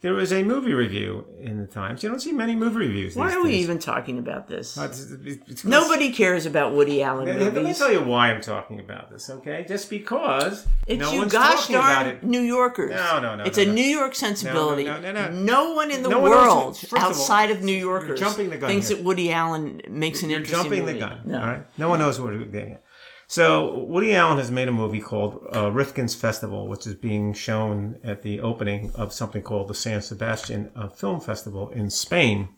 [0.02, 2.02] there was a movie review in the Times.
[2.02, 3.16] You don't see many movie reviews.
[3.16, 3.64] Why are we days.
[3.64, 4.76] even talking about this?
[4.78, 7.78] It's- it's- it's- Nobody cares about Woody Allen Let me movies.
[7.78, 9.64] tell you why I'm talking about this, okay?
[9.68, 12.24] Just because It's no you one's gosh talking about darn it.
[12.24, 12.90] New Yorkers.
[12.92, 13.74] No, no, no, It's no, a no.
[13.74, 14.86] New York sensibility.
[14.86, 15.74] No, no, no, no.
[15.74, 18.58] one in the No one else- world of all, outside of New Yorkers jumping the
[18.58, 18.98] gun thinks here.
[18.98, 21.20] that Woody Allen makes an You're interesting jumping the gun.
[21.26, 21.40] No.
[21.40, 21.64] All right.
[21.78, 22.84] No one knows what getting at.
[23.32, 27.98] So Woody Allen has made a movie called uh, Rifkin's Festival, which is being shown
[28.04, 32.50] at the opening of something called the San Sebastian uh, Film Festival in Spain,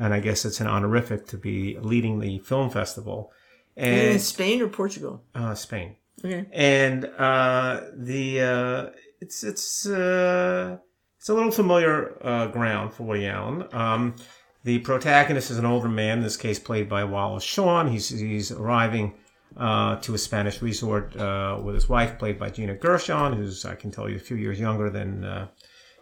[0.00, 3.30] and I guess it's an honorific to be leading the film festival.
[3.76, 5.22] In Spain or Portugal?
[5.36, 5.94] uh, Spain.
[6.24, 6.44] Okay.
[6.52, 8.86] and uh, the uh,
[9.20, 10.76] it's it's uh,
[11.20, 13.64] it's a little familiar uh, ground for Woody Allen.
[13.70, 14.16] Um,
[14.64, 17.92] the protagonist is an older man, in this case played by Wallace Shawn.
[17.92, 19.14] He's he's arriving
[19.56, 23.74] uh, to a Spanish resort uh, with his wife, played by Gina Gershon, who's I
[23.74, 25.48] can tell you a few years younger than uh,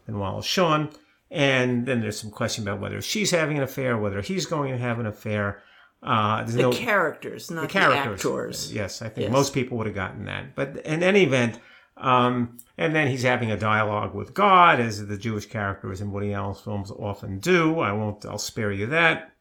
[0.07, 0.91] than Wallace Shawn.
[1.31, 4.79] And then there's some question about whether she's having an affair, whether he's going to
[4.79, 5.63] have an affair.
[6.03, 8.21] Uh, The no characters, not the, characters.
[8.25, 8.73] actors.
[8.73, 9.33] Yes, I think Yes.
[9.33, 10.55] most people would have gotten that.
[10.55, 11.59] But in any event,
[11.97, 16.33] um, and then he's having a dialogue with God, as the Jewish characters in Woody
[16.33, 17.81] Allen's films often do.
[17.81, 18.25] I won't.
[18.25, 19.33] I'll spare you that.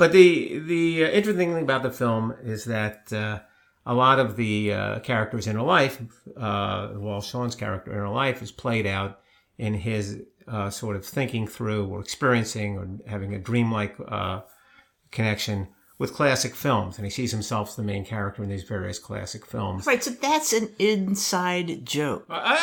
[0.00, 3.40] But the the uh, interesting thing about the film is that uh,
[3.86, 6.00] a lot of the uh, characters in her life,
[6.36, 9.20] uh, well, Shawn's character in her life, is played out
[9.58, 14.40] in his uh, sort of thinking through or experiencing or having a dreamlike uh,
[15.10, 18.98] connection with classic films, and he sees himself as the main character in these various
[18.98, 19.86] classic films.
[19.86, 22.24] Right, so that's an inside joke.
[22.30, 22.56] Uh,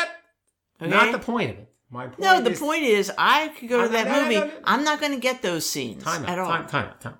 [0.81, 0.89] Okay?
[0.91, 1.73] Not the point of it.
[1.89, 4.35] My point no, the is, point is, I could go to that no, movie.
[4.35, 4.51] no.
[4.65, 6.47] I'm not going to get those scenes Time out, at all.
[6.47, 7.17] Time, time time.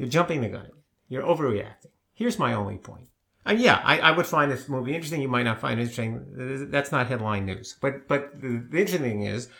[0.00, 0.70] You're jumping the gun.
[1.10, 1.92] You're overreacting.
[2.14, 3.08] Here's my only point.
[3.44, 5.20] And yeah, I, I would find this movie interesting.
[5.20, 6.70] You might not find it interesting.
[6.70, 7.76] That's not headline news.
[7.82, 9.50] But but the, the interesting thing is,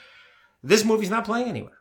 [0.62, 1.76] this movie's not playing anywhere.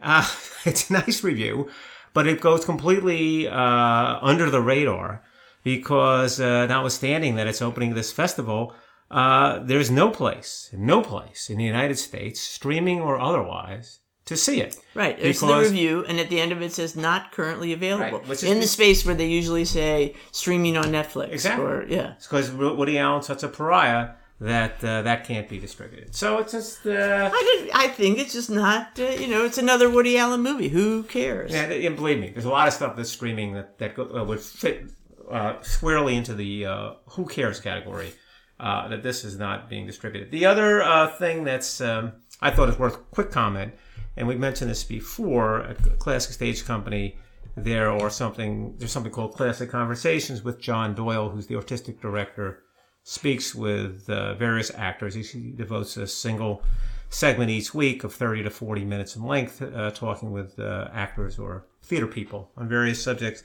[0.00, 0.24] Uh,
[0.64, 1.70] it's a nice review,
[2.14, 5.24] but it goes completely uh, under the radar
[5.64, 8.74] because, uh, notwithstanding that it's opening this festival,
[9.10, 13.98] uh, there's no place, no place in the United States, streaming or otherwise,
[14.28, 14.76] to see it.
[14.94, 18.20] Right, it's the review, and at the end of it says not currently available.
[18.20, 21.32] Right, in the space where they usually say streaming on Netflix.
[21.32, 21.64] Exactly.
[21.64, 22.12] Or, yeah.
[22.12, 24.10] It's because Woody Allen's such a pariah
[24.40, 26.14] that uh, that can't be distributed.
[26.14, 29.58] So it's just, uh, I, did, I think it's just not, uh, you know, it's
[29.58, 30.68] another Woody Allen movie.
[30.68, 31.50] Who cares?
[31.52, 34.24] yeah, and believe me, there's a lot of stuff that's streaming that that go, uh,
[34.24, 34.90] would fit
[35.30, 38.12] uh, squarely into the uh, who cares category.
[38.60, 40.32] Uh, that this is not being distributed.
[40.32, 43.72] The other uh, thing that's um, I thought is worth quick comment,
[44.16, 47.16] and we've mentioned this before, a classic stage company.
[47.56, 48.76] There or something.
[48.78, 52.62] There's something called Classic Conversations with John Doyle, who's the artistic director
[53.08, 55.14] speaks with uh, various actors.
[55.14, 56.62] He devotes a single
[57.08, 61.38] segment each week of 30 to 40 minutes in length, uh, talking with uh, actors
[61.38, 63.44] or theater people on various subjects.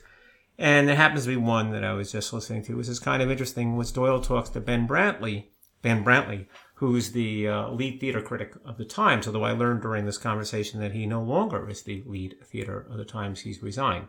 [0.58, 3.22] And there happens to be one that I was just listening to, which is kind
[3.22, 5.46] of interesting, which Doyle talks to Ben Brantley,
[5.84, 10.04] Ben Brantley, who's the uh, lead theater critic of the Times, although I learned during
[10.04, 13.42] this conversation that he no longer is the lead theater of the Times.
[13.42, 14.08] He's resigned.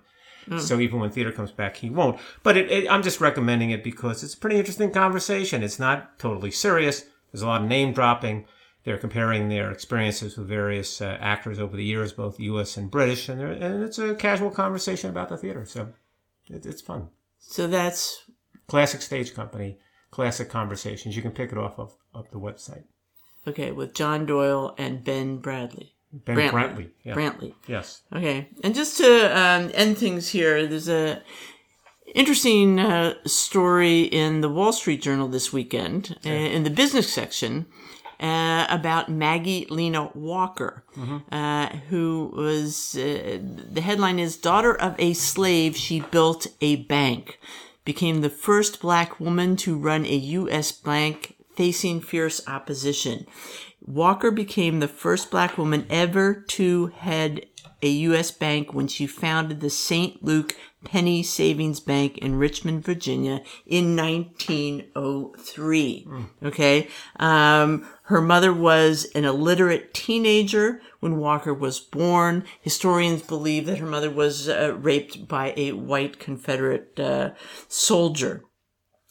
[0.60, 2.20] So even when theater comes back, he won't.
[2.44, 5.64] But it, it, I'm just recommending it because it's a pretty interesting conversation.
[5.64, 7.06] It's not totally serious.
[7.32, 8.46] There's a lot of name dropping.
[8.84, 12.78] They're comparing their experiences with various uh, actors over the years, both U.S.
[12.78, 15.66] and British, and, and it's a casual conversation about the theater.
[15.66, 15.90] So
[16.48, 17.10] it, it's fun.
[17.40, 18.30] So that's,
[18.68, 19.80] Classic Stage Company,
[20.16, 21.14] Classic Conversations.
[21.14, 22.86] You can pick it off of, of the website.
[23.46, 25.92] okay, with John Doyle and Ben Bradley.
[26.14, 26.92] Ben Brantley.
[27.04, 27.16] Yeah.
[27.16, 27.54] Brantley.
[27.68, 28.02] Yes.
[28.14, 31.22] Okay, and just to um, end things here, there's a
[32.14, 37.66] interesting uh, story in the Wall Street Journal this weekend uh, in the business section
[38.22, 40.86] uh, about Maggie Lena Walker,
[41.30, 43.40] uh, who was uh,
[43.70, 47.38] the headline is "Daughter of a Slave, She Built a Bank."
[47.86, 50.72] Became the first black woman to run a U.S.
[50.72, 53.26] bank facing fierce opposition.
[53.82, 57.46] Walker became the first black woman ever to head
[57.82, 58.32] a U.S.
[58.32, 60.24] bank when she founded the St.
[60.24, 60.56] Luke
[60.86, 66.08] Penny Savings Bank in Richmond, Virginia in 1903.
[66.44, 66.88] Okay.
[67.20, 72.46] Um, her mother was an illiterate teenager when Walker was born.
[72.62, 77.32] Historians believe that her mother was uh, raped by a white Confederate uh,
[77.68, 78.46] soldier.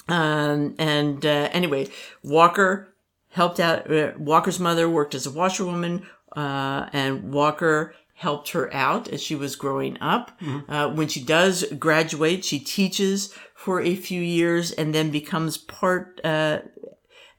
[0.09, 1.89] Um, and uh, anyway,
[2.23, 2.95] Walker
[3.31, 3.91] helped out.
[3.91, 6.07] Uh, Walker's mother worked as a washerwoman,
[6.37, 7.95] uh, and Walker
[8.25, 10.33] helped her out as she was growing up.
[10.69, 16.21] Uh, when she does graduate, she teaches for a few years and then becomes part.
[16.25, 16.61] Uh,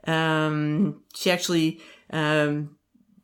[0.05, 1.81] um, she actually
[2.11, 2.77] um,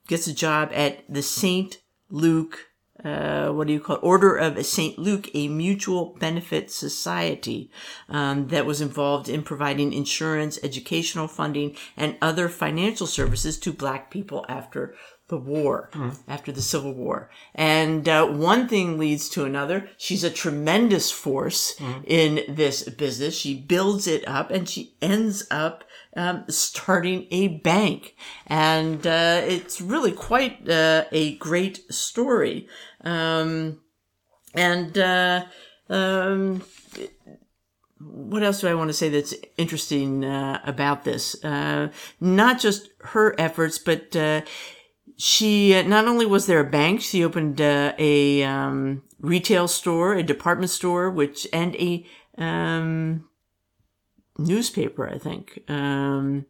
[0.08, 1.78] gets a job at the Saint
[2.10, 2.68] Luke.
[3.04, 4.04] Uh, what do you call it?
[4.04, 5.00] Order of St.
[5.00, 7.72] Luke, a mutual benefit society
[8.10, 14.12] um, that was involved in providing insurance, educational funding, and other financial services to black
[14.12, 14.94] people after
[15.32, 15.90] the war,
[16.28, 17.32] after the Civil War.
[17.56, 19.90] And uh, one thing leads to another.
[19.98, 21.74] She's a tremendous force
[22.06, 23.36] in this business.
[23.36, 28.16] She builds it up and she ends up um, starting a bank.
[28.46, 32.68] And uh, it's really quite uh, a great story.
[33.04, 33.80] Um,
[34.54, 35.46] and uh,
[35.90, 36.62] um,
[38.00, 41.42] what else do I want to say that's interesting uh, about this?
[41.44, 44.42] Uh, not just her efforts, but uh,
[45.22, 50.16] she uh, not only was there a bank, she opened uh, a um, retail store,
[50.16, 52.04] a department store, which and a
[52.40, 53.30] um,
[54.40, 55.62] newspaper, I think.
[55.70, 56.48] Um,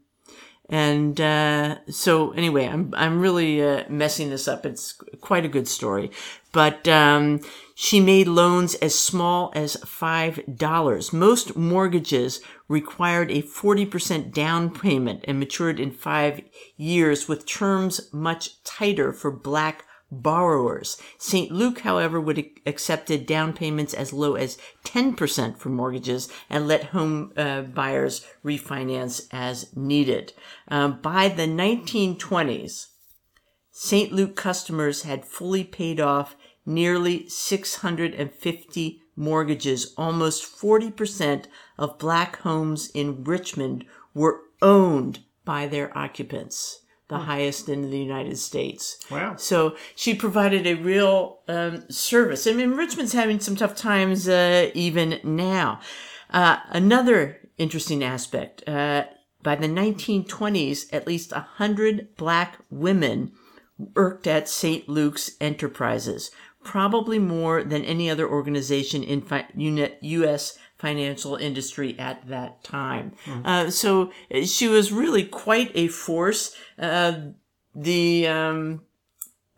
[0.72, 4.66] and uh, so, anyway, I'm I'm really uh, messing this up.
[4.66, 6.10] It's quite a good story,
[6.54, 7.42] but um,
[7.76, 11.12] she made loans as small as five dollars.
[11.12, 16.42] Most mortgages required a forty percent down payment and matured in five
[16.78, 20.98] years, with terms much tighter for black borrowers.
[21.18, 21.52] St.
[21.52, 26.86] Luke, however, would ac- accepted down payments as low as 10% for mortgages and let
[26.86, 30.34] home uh, buyers refinance as needed.
[30.68, 32.88] Um, by the 1920s,
[33.72, 34.12] St.
[34.12, 36.36] Luke customers had fully paid off
[36.66, 39.94] nearly 650 mortgages.
[39.98, 41.46] Almost 40%
[41.78, 46.82] of black homes in Richmond were owned by their occupants,
[47.12, 48.98] the highest in the United States.
[49.12, 49.36] Wow.
[49.36, 52.48] So she provided a real um, service.
[52.48, 55.82] I mean, Richmond's having some tough times uh, even now.
[56.30, 58.68] Uh, another interesting aspect.
[58.68, 59.04] Uh,
[59.44, 63.34] by the 1920s, at least 100 black women
[63.78, 64.88] worked at St.
[64.88, 66.32] Luke's Enterprises,
[66.64, 70.58] probably more than any other organization in fi- U.S.
[70.82, 73.14] financial industry at that time.
[73.46, 74.12] Uh, so
[74.44, 76.56] she was really quite a force.
[76.78, 77.14] Uh,
[77.74, 78.82] the um,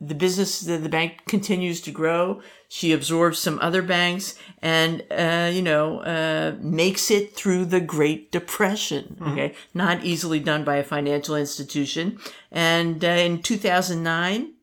[0.08, 2.42] the business, the, the bank continues to grow.
[2.68, 8.32] She absorbs some other banks and, uh, you know, uh, makes it through the Great
[8.32, 9.18] Depression.
[9.22, 9.54] Okay.
[9.74, 12.20] Not easily done by a financial institution.
[12.52, 14.54] And uh, in 2009,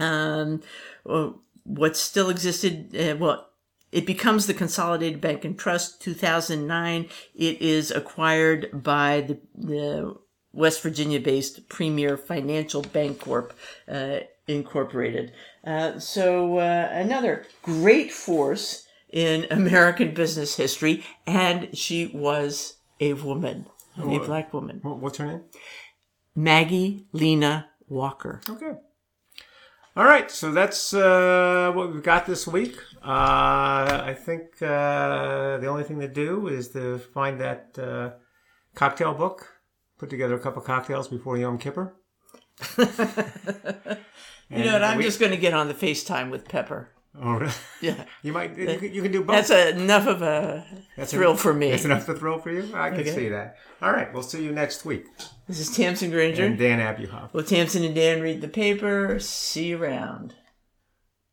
[0.00, 0.62] um,
[1.08, 1.30] uh,
[1.64, 3.47] what still existed, uh, well,
[3.92, 7.08] it becomes the Consolidated Bank and Trust 2009.
[7.34, 10.16] It is acquired by the, the
[10.52, 13.52] West Virginia based Premier Financial Bancorp.
[13.88, 15.32] Uh, Incorporated.
[15.62, 23.66] Uh, so uh, another great force in American business history, and she was a woman,
[23.98, 25.42] a black woman, What's her name?
[26.34, 28.40] Maggie Lena Walker.
[28.48, 28.72] Okay.
[29.96, 32.76] All right, so that's uh, what we've got this week.
[33.02, 38.10] Uh, I think uh, the only thing to do is to find that uh,
[38.74, 39.46] cocktail book,
[39.98, 41.94] put together a couple cocktails before Yom Kippur.
[44.50, 44.82] You know what?
[44.84, 46.88] I'm we- just going to get on the FaceTime with Pepper.
[47.20, 47.52] Oh, really?
[47.82, 48.56] Yeah, You might.
[48.56, 49.46] You can, you can do both.
[49.46, 50.64] that's enough of a
[50.96, 51.70] that's thrill for me.
[51.70, 52.62] That's enough of a thrill for you.
[52.74, 53.14] I can Okay.
[53.14, 53.56] see that.
[53.82, 55.04] All right, we'll see you next week.
[55.46, 56.44] This is Tamsin Granger.
[56.46, 57.34] And Dan Abuhoff.
[57.34, 59.18] Well, Tamsin and Dan read the paper.
[59.20, 60.34] See you around.